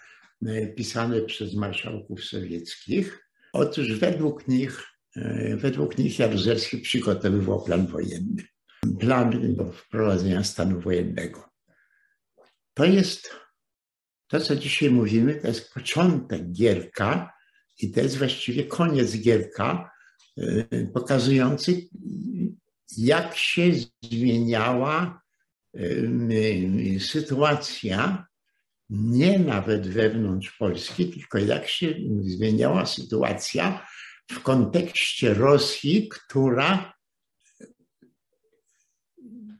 e, 0.45 0.67
pisane 0.67 1.21
przez 1.21 1.53
marszałków 1.53 2.23
sowieckich. 2.23 3.29
Otóż 3.53 3.99
według 3.99 4.47
nich, 4.47 4.83
e, 5.15 5.57
według 5.57 5.97
nich 5.97 6.19
Jaruzelski 6.19 6.77
przygotowywał 6.77 7.63
plan 7.63 7.87
wojenny. 7.87 8.43
Plan 8.99 9.55
wprowadzenia 9.73 10.43
stanu 10.43 10.81
wojennego. 10.81 11.49
To 12.73 12.85
jest 12.85 13.42
to, 14.33 14.39
co 14.39 14.55
dzisiaj 14.55 14.91
mówimy, 14.91 15.35
to 15.35 15.47
jest 15.47 15.73
początek 15.73 16.51
Gierka 16.51 17.33
i 17.79 17.91
to 17.91 17.99
jest 18.01 18.17
właściwie 18.17 18.63
koniec 18.63 19.17
Gierka, 19.17 19.91
e, 20.37 20.85
pokazujący, 20.85 21.87
jak 22.97 23.37
się 23.37 23.71
zmieniała 24.03 25.21
sytuacja 26.99 28.27
nie 28.89 29.39
nawet 29.39 29.87
wewnątrz 29.87 30.51
Polski, 30.57 31.09
tylko 31.09 31.37
jak 31.37 31.67
się 31.67 31.93
zmieniała 32.21 32.85
sytuacja 32.85 33.87
w 34.31 34.39
kontekście 34.39 35.33
Rosji, 35.33 36.09
która 36.09 36.93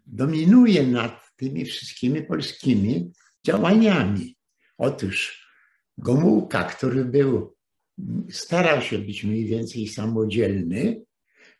dominuje 0.05 0.88
nad 0.88 1.21
tymi 1.36 1.65
wszystkimi 1.65 2.24
polskimi 2.24 3.11
działaniami. 3.45 4.36
Otóż 4.84 5.47
Gomułka, 5.97 6.63
który 6.63 7.05
był, 7.05 7.55
starał 8.29 8.81
się 8.81 8.99
być 8.99 9.23
mniej 9.23 9.45
więcej 9.45 9.88
samodzielny, 9.88 11.01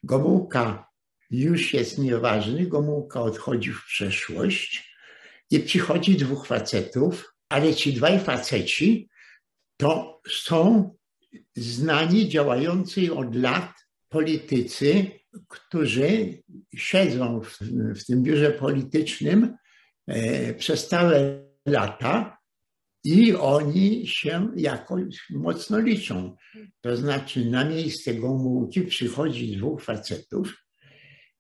Gomułka 0.04 0.90
już 1.32 1.74
jest 1.74 1.98
nieważny, 1.98 2.68
Gomułka 2.68 3.22
odchodzi 3.22 3.72
w 3.72 3.86
przeszłość 3.86 4.96
i 5.52 5.60
przychodzi 5.60 6.16
dwóch 6.16 6.48
facetów, 6.48 7.34
ale 7.50 7.74
ci 7.74 7.94
dwaj 7.94 8.20
faceci 8.20 9.10
to 9.78 10.22
są 10.28 10.96
znani, 11.56 12.30
działający 12.30 13.14
od 13.14 13.36
lat 13.36 13.72
politycy, 14.10 15.06
którzy 15.48 16.42
siedzą 16.76 17.42
w, 17.42 17.60
w 18.00 18.06
tym 18.06 18.24
biurze 18.24 18.52
politycznym 18.52 19.58
e, 20.08 20.54
przez 20.54 20.88
całe 20.88 21.44
lata 21.66 22.43
i 23.04 23.36
oni 23.36 24.08
się 24.08 24.52
jakoś 24.56 25.30
mocno 25.30 25.80
liczą. 25.80 26.36
To 26.82 26.98
znaczy 26.98 27.46
na 27.46 27.66
miejsce 27.66 28.14
Gomułki 28.14 28.82
przychodzi 28.82 29.58
dwóch 29.58 29.84
facetów, 29.84 30.66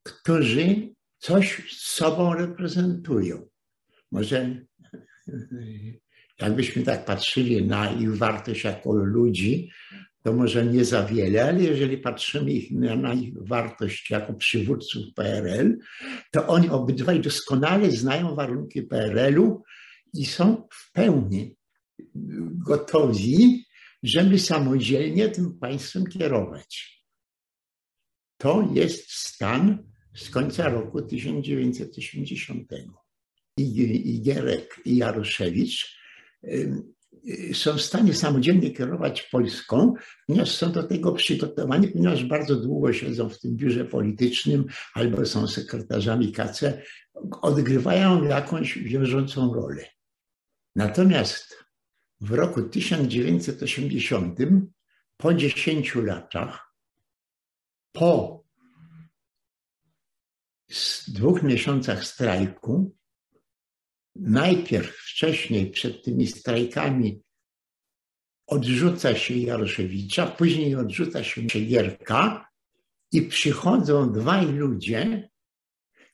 którzy 0.03 0.89
coś 1.17 1.71
z 1.71 1.95
sobą 1.95 2.33
reprezentują. 2.33 3.47
Może 4.11 4.65
jakbyśmy 6.41 6.83
tak 6.83 7.05
patrzyli 7.05 7.65
na 7.65 7.91
ich 7.91 8.17
wartość 8.17 8.63
jako 8.63 8.93
ludzi, 8.93 9.71
to 10.23 10.33
może 10.33 10.65
nie 10.65 10.85
za 10.85 11.05
wiele, 11.05 11.43
ale 11.43 11.63
jeżeli 11.63 11.97
patrzymy 11.97 12.51
na 12.71 13.13
ich 13.13 13.33
wartość 13.47 14.09
jako 14.09 14.33
przywódców 14.33 15.03
PRL, 15.15 15.77
to 16.31 16.47
oni 16.47 16.69
obydwaj 16.69 17.19
doskonale 17.19 17.91
znają 17.91 18.35
warunki 18.35 18.81
PRL-u 18.81 19.63
i 20.13 20.25
są 20.25 20.67
w 20.71 20.91
pełni 20.91 21.55
gotowi, 22.67 23.65
żeby 24.03 24.39
samodzielnie 24.39 25.29
tym 25.29 25.59
państwem 25.59 26.05
kierować. 26.05 27.03
To 28.37 28.69
jest 28.73 29.11
stan 29.11 29.83
z 30.15 30.29
końca 30.29 30.69
roku 30.69 31.01
1980. 31.01 32.69
I, 33.57 34.21
Gierek 34.21 34.81
i 34.85 34.97
Jaroszewicz 34.97 35.97
są 37.53 37.77
w 37.77 37.81
stanie 37.81 38.13
samodzielnie 38.13 38.71
kierować 38.71 39.21
Polską, 39.21 39.93
ponieważ 40.27 40.51
są 40.51 40.71
do 40.71 40.83
tego 40.83 41.11
przygotowani, 41.11 41.87
ponieważ 41.87 42.23
bardzo 42.23 42.55
długo 42.55 42.93
siedzą 42.93 43.29
w 43.29 43.39
tym 43.39 43.55
biurze 43.55 43.85
politycznym 43.85 44.65
albo 44.93 45.25
są 45.25 45.47
sekretarzami 45.47 46.31
KC, 46.31 46.81
odgrywają 47.41 48.23
jakąś 48.23 48.77
wiążącą 48.77 49.53
rolę. 49.53 49.92
Natomiast 50.75 51.65
w 52.21 52.31
roku 52.31 52.63
1980, 52.63 54.39
po 55.17 55.33
10 55.33 55.95
latach, 55.95 56.75
po 57.91 58.43
dwóch 61.07 61.43
miesiącach 61.43 62.05
strajku, 62.05 62.95
najpierw 64.15 64.97
wcześniej 64.97 65.71
przed 65.71 66.03
tymi 66.03 66.27
strajkami 66.27 67.21
odrzuca 68.47 69.15
się 69.15 69.33
Jaroszewicza, 69.33 70.27
później 70.27 70.75
odrzuca 70.75 71.23
się 71.23 71.41
Gierka 71.41 72.49
i 73.11 73.21
przychodzą 73.21 74.11
dwaj 74.11 74.47
ludzie, 74.47 75.29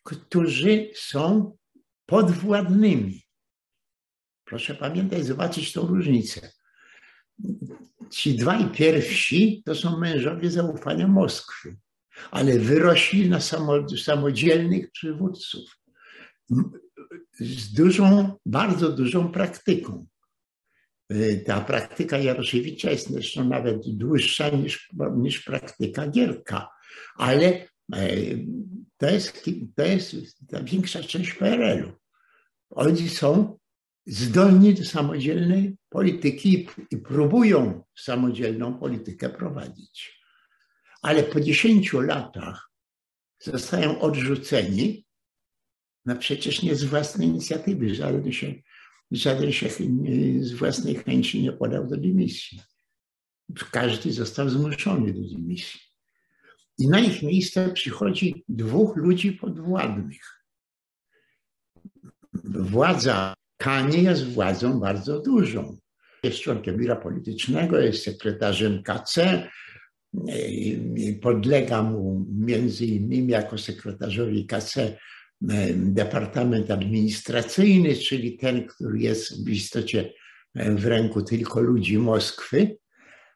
którzy 0.03 0.91
są 0.95 1.57
podwładnymi. 2.05 3.28
Proszę 4.50 4.76
pamiętać, 4.76 5.26
zobaczyć 5.26 5.74
tą 5.74 5.88
różnicę. 5.88 6.52
Ci 8.10 8.36
dwaj 8.36 8.72
pierwsi 8.72 9.64
to 9.66 9.76
są 9.76 10.00
mężowie 10.00 10.52
zaufania 10.52 11.08
Moskwy 11.08 11.78
ale 12.32 12.60
wyrośli 12.60 13.30
na 13.30 13.39
samodzielnych 14.04 14.91
przywódców 14.91 15.80
z 17.39 17.74
dużą, 17.74 18.34
bardzo 18.45 18.89
dużą 18.89 19.32
praktyką. 19.32 20.06
Ta 21.45 21.62
praktyka 21.62 22.18
Jaroszewicza 22.18 22.91
jest 22.91 23.10
zresztą 23.10 23.50
nawet 23.50 23.82
dłuższa 23.88 24.50
niż, 24.50 24.89
niż 25.18 25.39
praktyka 25.39 26.08
Gierka, 26.08 26.70
ale 27.16 27.45
e, 27.45 28.08
to 28.97 29.10
jest, 29.10 29.45
to 29.76 29.86
jest 29.86 30.16
ta 30.47 30.64
większa 30.64 31.04
część 31.04 31.34
PRL-u. 31.34 31.91
Oni 32.70 33.10
są 33.10 33.59
zdolni 34.10 34.74
do 34.74 34.86
samodzielnej 34.86 35.78
polityki 35.89 36.68
i 36.91 36.97
próbują 36.97 37.84
samodzielną 37.95 38.80
politykę 38.80 39.30
prowadzić 39.30 40.20
ale 41.01 41.24
po 41.24 41.39
10 41.39 41.93
latach 41.93 42.72
zostają 43.39 44.01
odrzuceni, 44.01 45.05
no 46.05 46.16
przecież 46.16 46.64
nie 46.64 46.76
z 46.76 46.84
własnej 46.84 47.28
inicjatywy, 47.28 47.95
żaden 47.95 48.32
się, 48.32 48.53
żaden 49.12 49.51
się 49.51 49.70
z 50.39 50.53
własnej 50.53 50.95
chęci 50.95 51.43
nie 51.43 51.51
podał 51.51 51.88
do 51.88 51.97
dymisji. 51.97 52.62
każdy 53.72 54.12
został 54.12 54.49
zmuszony 54.49 55.14
do 55.14 55.30
dymisji. 55.30 55.80
I 56.78 56.88
na 56.88 56.99
ich 56.99 57.24
miejsce 57.24 57.70
przychodzi 57.70 58.43
dwóch 58.49 58.97
ludzi 58.97 59.32
podwładnych. 59.32 60.43
Władza 62.43 63.34
Kanie 63.60 64.01
jest 64.01 64.26
władzą 64.34 64.80
bardzo 64.80 65.20
dużą. 65.22 65.78
Jest 66.24 66.39
członkiem 66.39 66.78
biura 66.78 66.95
politycznego, 66.95 67.80
jest 67.80 68.03
sekretarzem 68.03 68.84
KC, 68.84 69.47
podlega 71.22 71.84
mu 71.84 72.26
między 72.30 72.86
innymi 72.86 73.28
jako 73.28 73.57
sekretarzowi 73.57 74.45
KC 74.45 74.97
Departament 75.76 76.72
Administracyjny, 76.72 77.95
czyli 77.95 78.38
ten, 78.38 78.68
który 78.68 78.99
jest 78.99 79.45
w 79.45 79.49
istocie 79.49 80.14
w 80.55 80.86
ręku 80.86 81.22
tylko 81.22 81.62
ludzi 81.62 81.97
Moskwy, 81.97 82.78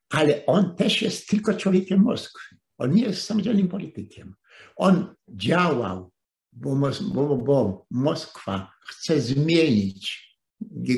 ale 0.09 0.45
on 0.45 0.75
też 0.75 1.01
jest 1.01 1.27
tylko 1.27 1.53
człowiekiem 1.53 1.99
Moskwy. 1.99 2.55
On 2.77 2.91
nie 2.91 3.03
jest 3.03 3.23
samodzielnym 3.23 3.67
politykiem. 3.67 4.35
On 4.75 5.15
działał, 5.29 6.11
bo, 6.55 6.91
bo, 7.13 7.37
bo 7.37 7.85
Moskwa 7.91 8.71
chce 8.87 9.21
zmienić 9.21 10.33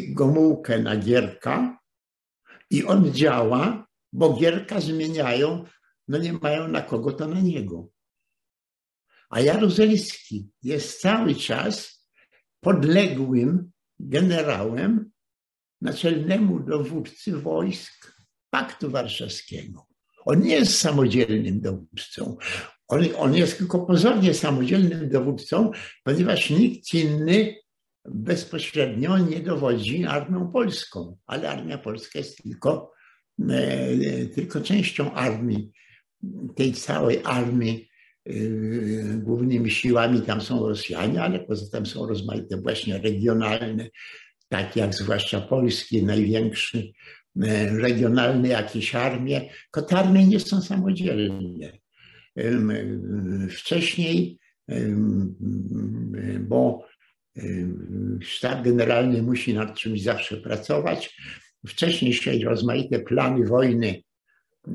Gomułkę 0.10 0.80
na 0.80 0.98
Gierka 0.98 1.80
i 2.70 2.84
on 2.84 3.14
działa, 3.14 3.88
bo 4.14 4.34
Gierka 4.34 4.82
zmieniają, 4.82 5.66
no 6.08 6.18
nie 6.18 6.34
mają 6.34 6.68
na 6.68 6.82
kogo, 6.82 7.12
to 7.12 7.28
na 7.28 7.40
niego. 7.40 7.90
A 9.30 9.40
Jaruzelski 9.40 10.50
jest 10.64 11.02
cały 11.02 11.36
czas 11.36 12.06
podległym 12.60 13.72
generałem 14.00 15.12
naczelnemu 15.82 16.60
dowódcy 16.60 17.38
wojsk 17.38 18.16
Paktu 18.50 18.92
Warszawskiego. 18.92 19.88
On 20.26 20.42
nie 20.42 20.56
jest 20.56 20.80
samodzielnym 20.80 21.62
dowódcą. 21.62 22.38
On, 22.88 23.04
on 23.18 23.36
jest 23.36 23.58
tylko 23.58 23.80
pozornie 23.80 24.34
samodzielnym 24.34 25.10
dowódcą, 25.10 25.72
ponieważ 26.04 26.50
nikt 26.50 26.94
inny 26.94 27.56
bezpośrednio 28.06 29.18
nie 29.18 29.40
dowodzi 29.40 30.06
armią 30.06 30.52
polską, 30.52 31.18
ale 31.26 31.50
armia 31.50 31.78
polska 31.78 32.20
jest 32.20 32.44
tylko, 32.44 32.92
e, 33.50 34.26
tylko 34.26 34.62
częścią 34.62 35.14
armii, 35.14 35.72
tej 36.56 36.74
całej 36.74 37.20
armii. 37.24 37.90
E, 38.26 38.34
głównymi 39.18 39.72
siłami 39.72 40.22
tam 40.22 40.42
są 40.42 40.68
Rosjanie, 40.70 41.24
ale 41.24 41.40
poza 41.40 41.72
tym 41.72 41.86
są 41.86 42.08
rozmaite 42.08 42.58
właśnie 42.58 42.98
regionalne, 42.98 43.90
takie 44.50 44.80
jak 44.80 44.94
zwłaszcza 44.94 45.42
polskie, 45.42 46.02
największy 46.02 46.92
E, 47.44 47.78
regionalne 47.78 48.48
jakieś 48.48 48.96
armie, 48.96 49.50
armie 49.92 50.28
nie 50.28 50.40
są 50.40 50.62
samodzielne. 50.62 51.72
Wcześniej, 53.50 54.40
bo 56.40 56.86
sztab 58.22 58.64
generalny 58.64 59.22
musi 59.22 59.54
nad 59.54 59.78
czymś 59.78 60.02
zawsze 60.02 60.38
pracować, 60.38 61.18
wcześniej 61.68 62.14
się 62.14 62.32
rozmaite 62.46 63.00
plany 63.00 63.46
wojny, 63.46 64.02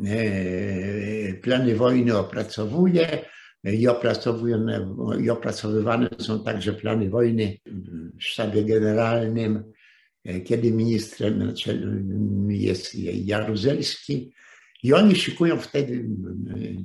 e, 0.07 1.35
plany 1.35 1.77
wojny 1.77 2.19
opracowuje 2.19 3.25
i, 3.65 3.89
opracowywane, 3.89 4.95
i 5.23 5.31
opracowywane 5.31 6.09
są 6.19 6.45
także 6.45 6.73
plany 6.73 7.11
wojny 7.11 7.57
w 8.19 8.25
sztabie 8.25 8.65
generalnym 8.65 9.73
E, 10.25 10.41
kiedy 10.41 10.73
ministrem 10.73 11.55
jest 12.49 12.95
Jaruzelski 13.25 14.33
i 14.83 14.93
oni 14.93 15.17
szykują 15.17 15.57
wtedy 15.57 16.09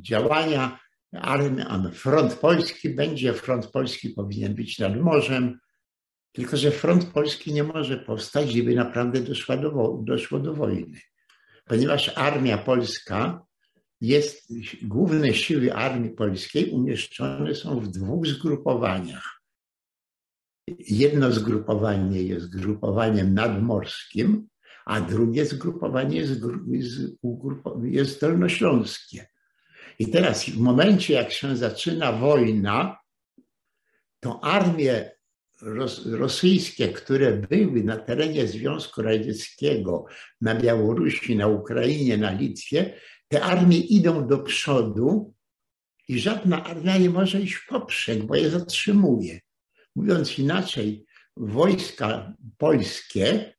działania. 0.02 0.80
Armia, 1.12 1.91
front 1.93 2.34
polski 2.34 2.89
będzie, 2.89 3.34
front 3.34 3.68
polski 3.68 4.10
powinien 4.10 4.56
być 4.56 4.80
nad 4.80 5.02
morzem, 5.02 5.60
tylko 6.32 6.58
że 6.58 6.72
front 6.72 7.06
polski 7.06 7.54
nie 7.54 7.64
może 7.64 7.98
powstać, 7.98 8.52
gdyby 8.54 8.76
naprawdę 8.76 9.22
doszło 9.22 9.58
do, 9.58 10.00
doszło 10.04 10.39
do 10.39 10.54
wojny. 10.54 11.00
Ponieważ 11.66 12.12
armia 12.16 12.58
polska 12.58 13.46
jest, 14.02 14.54
główne 14.82 15.34
siły 15.34 15.74
armii 15.74 16.10
polskiej 16.10 16.70
umieszczone 16.70 17.56
są 17.56 17.80
w 17.80 17.88
dwóch 17.88 18.28
zgrupowaniach. 18.28 19.41
Jedno 20.80 21.32
zgrupowanie 21.32 22.24
jest 22.24 22.46
zgrupowaniem 22.46 23.34
nadmorskim, 23.34 24.48
a 24.86 25.01
drugie 25.01 25.45
zgrupowanie 25.45 26.17
jest, 26.17 26.41
jest 27.83 28.21
dolnośląskie. 28.21 29.27
I 29.99 30.07
teraz 30.07 30.45
w 30.45 30.59
momencie, 30.59 31.13
jak 31.13 31.31
się 31.31 31.57
zaczyna 31.57 32.11
wojna, 32.11 32.97
to 34.19 34.43
armie 34.43 35.11
rosyjskie, 36.05 36.88
które 36.88 37.33
były 37.33 37.83
na 37.83 37.97
terenie 37.97 38.47
Związku 38.47 39.01
Radzieckiego, 39.01 40.05
na 40.41 40.55
Białorusi, 40.55 41.36
na 41.36 41.47
Ukrainie, 41.47 42.17
na 42.17 42.31
Litwie, 42.31 42.99
te 43.27 43.43
armie 43.43 43.77
idą 43.77 44.27
do 44.27 44.38
przodu 44.38 45.33
i 46.07 46.19
żadna 46.19 46.63
armia 46.63 46.97
nie 46.97 47.09
może 47.09 47.41
iść 47.41 47.53
w 47.53 47.67
poprzek, 47.67 48.23
bo 48.23 48.36
je 48.36 48.49
zatrzymuje. 48.49 49.39
Mówiąc 49.95 50.39
inaczej, 50.39 51.05
wojska 51.38 52.33
polskie, 52.57 53.55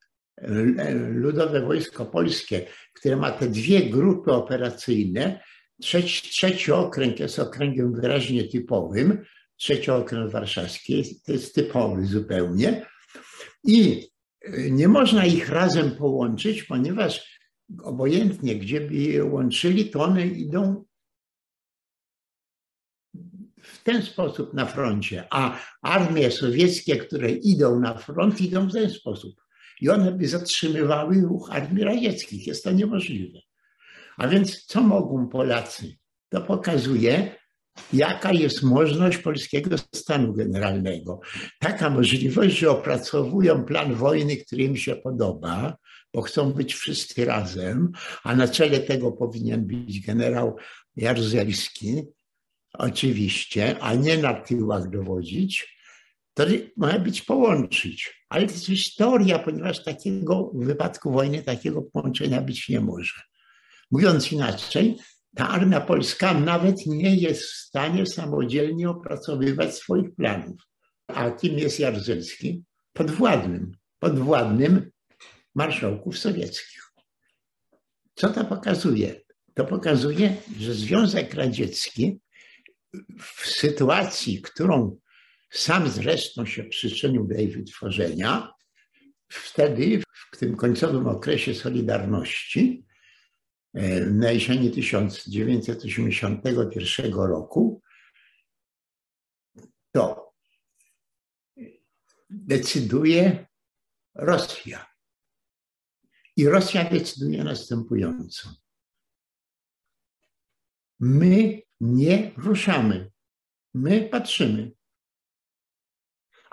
Ludowe 1.08 1.60
Wojsko 1.60 2.06
Polskie, 2.06 2.66
które 2.92 3.16
ma 3.16 3.30
te 3.30 3.48
dwie 3.48 3.90
grupy 3.90 4.32
operacyjne, 4.32 5.40
trzeci, 5.80 6.30
trzeci 6.30 6.72
okręg 6.72 7.20
jest 7.20 7.38
okręgiem 7.38 7.94
wyraźnie 7.94 8.48
typowym, 8.48 9.24
trzeci 9.56 9.90
okręg 9.90 10.32
warszawski 10.32 10.98
jest, 10.98 11.28
jest 11.28 11.54
typowy 11.54 12.06
zupełnie. 12.06 12.86
I 13.64 14.08
nie 14.70 14.88
można 14.88 15.26
ich 15.26 15.48
razem 15.48 15.90
połączyć, 15.90 16.62
ponieważ 16.62 17.40
obojętnie, 17.82 18.56
gdzie 18.56 18.80
by 18.80 18.94
je 18.94 19.24
łączyli, 19.24 19.90
to 19.90 20.00
one 20.02 20.26
idą 20.26 20.84
w 23.62 23.82
ten 23.82 24.02
sposób 24.02 24.54
na 24.54 24.66
froncie, 24.66 25.24
a 25.30 25.58
armie 25.82 26.30
sowieckie, 26.30 26.96
które 26.96 27.30
idą 27.30 27.80
na 27.80 27.94
front, 27.94 28.40
idą 28.40 28.68
w 28.68 28.72
ten 28.72 28.90
sposób. 28.90 29.45
I 29.80 29.88
one 29.88 30.12
by 30.12 30.28
zatrzymywały 30.28 31.20
ruch 31.20 31.50
armii 31.50 31.84
radzieckich. 31.84 32.46
Jest 32.46 32.64
to 32.64 32.72
niemożliwe. 32.72 33.38
A 34.16 34.28
więc 34.28 34.64
co 34.64 34.80
mogą 34.80 35.28
Polacy? 35.28 35.96
To 36.28 36.40
pokazuje, 36.40 37.36
jaka 37.92 38.32
jest 38.32 38.62
możliwość 38.62 39.18
polskiego 39.18 39.76
stanu 39.94 40.32
generalnego. 40.32 41.20
Taka 41.60 41.90
możliwość, 41.90 42.58
że 42.58 42.70
opracowują 42.70 43.64
plan 43.64 43.94
wojny, 43.94 44.36
który 44.36 44.62
im 44.62 44.76
się 44.76 44.96
podoba, 44.96 45.76
bo 46.14 46.22
chcą 46.22 46.52
być 46.52 46.74
wszyscy 46.74 47.24
razem, 47.24 47.92
a 48.24 48.36
na 48.36 48.48
czele 48.48 48.80
tego 48.80 49.12
powinien 49.12 49.66
być 49.66 50.00
generał 50.00 50.56
Jaruzelski, 50.96 52.02
oczywiście, 52.72 53.78
a 53.80 53.94
nie 53.94 54.18
na 54.18 54.34
tyłach 54.34 54.90
dowodzić, 54.90 55.75
to 56.36 56.44
ma 56.76 56.98
być 56.98 57.22
połączyć. 57.22 58.24
Ale 58.28 58.46
to 58.46 58.52
jest 58.52 58.66
historia, 58.66 59.38
ponieważ 59.38 59.84
takiego 59.84 60.50
w 60.54 60.64
wypadku 60.64 61.12
wojny 61.12 61.42
takiego 61.42 61.82
połączenia 61.82 62.40
być 62.40 62.68
nie 62.68 62.80
może. 62.80 63.20
Mówiąc 63.90 64.32
inaczej, 64.32 64.96
ta 65.36 65.48
armia 65.48 65.80
polska 65.80 66.34
nawet 66.34 66.86
nie 66.86 67.16
jest 67.16 67.42
w 67.42 67.56
stanie 67.56 68.06
samodzielnie 68.06 68.90
opracowywać 68.90 69.74
swoich 69.74 70.14
planów. 70.14 70.60
A 71.06 71.30
kim 71.30 71.58
jest 71.58 71.80
Jaruzelski? 71.80 72.64
Podwładnym. 72.92 73.72
Podwładnym 73.98 74.90
marszałków 75.54 76.18
sowieckich. 76.18 76.92
Co 78.14 78.28
to 78.28 78.44
pokazuje? 78.44 79.20
To 79.54 79.64
pokazuje, 79.64 80.36
że 80.58 80.74
Związek 80.74 81.34
Radziecki 81.34 82.20
w 83.18 83.46
sytuacji, 83.46 84.42
którą 84.42 84.96
sam 85.56 85.88
zresztą 85.88 86.46
się 86.46 86.64
przyczynił 86.64 87.26
do 87.26 87.34
jej 87.34 87.48
wytworzenia, 87.48 88.52
wtedy, 89.28 90.02
w 90.32 90.38
tym 90.38 90.56
końcowym 90.56 91.06
okresie 91.06 91.54
Solidarności, 91.54 92.84
e, 93.74 94.00
na 94.00 94.30
jesieni 94.30 94.70
1981 94.70 97.12
roku, 97.12 97.82
to 99.92 100.32
decyduje 102.30 103.46
Rosja. 104.14 104.86
I 106.36 106.48
Rosja 106.48 106.90
decyduje 106.90 107.44
następująco. 107.44 108.48
My 111.00 111.62
nie 111.80 112.32
ruszamy. 112.36 113.10
My 113.74 114.08
patrzymy. 114.08 114.75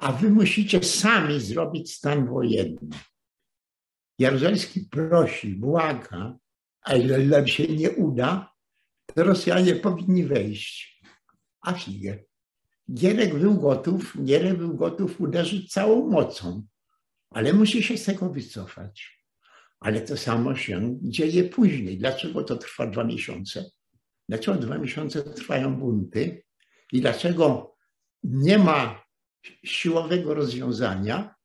A 0.03 0.11
wy 0.11 0.29
musicie 0.29 0.83
sami 0.83 1.39
zrobić 1.39 1.93
stan 1.93 2.27
wojenny. 2.27 2.97
Jaruzelski 4.19 4.79
prosi, 4.81 5.55
błaga, 5.55 6.37
A 6.81 6.95
ile 6.95 7.19
nam 7.19 7.47
się 7.47 7.67
nie 7.67 7.91
uda, 7.91 8.53
to 9.05 9.23
Rosjanie 9.23 9.75
powinni 9.75 10.25
wejść. 10.25 11.01
A 11.61 11.73
figę. 11.73 12.23
Gierek 12.93 13.39
był 13.39 13.59
gotów, 13.59 14.17
Gierek 14.25 14.57
był 14.57 14.75
gotów 14.75 15.21
uderzyć 15.21 15.71
całą 15.71 16.09
mocą, 16.09 16.63
ale 17.29 17.53
musi 17.53 17.83
się 17.83 17.97
z 17.97 18.03
tego 18.03 18.29
wycofać. 18.29 19.25
Ale 19.79 20.01
to 20.01 20.17
samo 20.17 20.55
się 20.55 20.97
dzieje 21.01 21.43
później. 21.43 21.97
Dlaczego 21.97 22.43
to 22.43 22.55
trwa 22.55 22.87
dwa 22.87 23.03
miesiące? 23.03 23.65
Dlaczego 24.29 24.57
dwa 24.57 24.77
miesiące 24.77 25.23
trwają 25.23 25.75
bunty 25.75 26.43
i 26.91 27.01
dlaczego 27.01 27.75
nie 28.23 28.57
ma 28.59 29.02
siłowego 29.63 30.33
rozwiązania? 30.33 31.35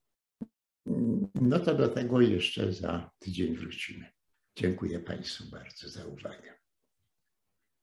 No 1.35 1.59
to 1.59 1.75
do 1.75 1.89
tego 1.89 2.21
jeszcze 2.21 2.73
za 2.73 3.11
tydzień 3.19 3.57
wrócimy. 3.57 4.13
Dziękuję 4.57 5.01
Państwu 5.01 5.45
bardzo 5.51 5.89
za 5.89 6.07
uwagę. 6.07 6.59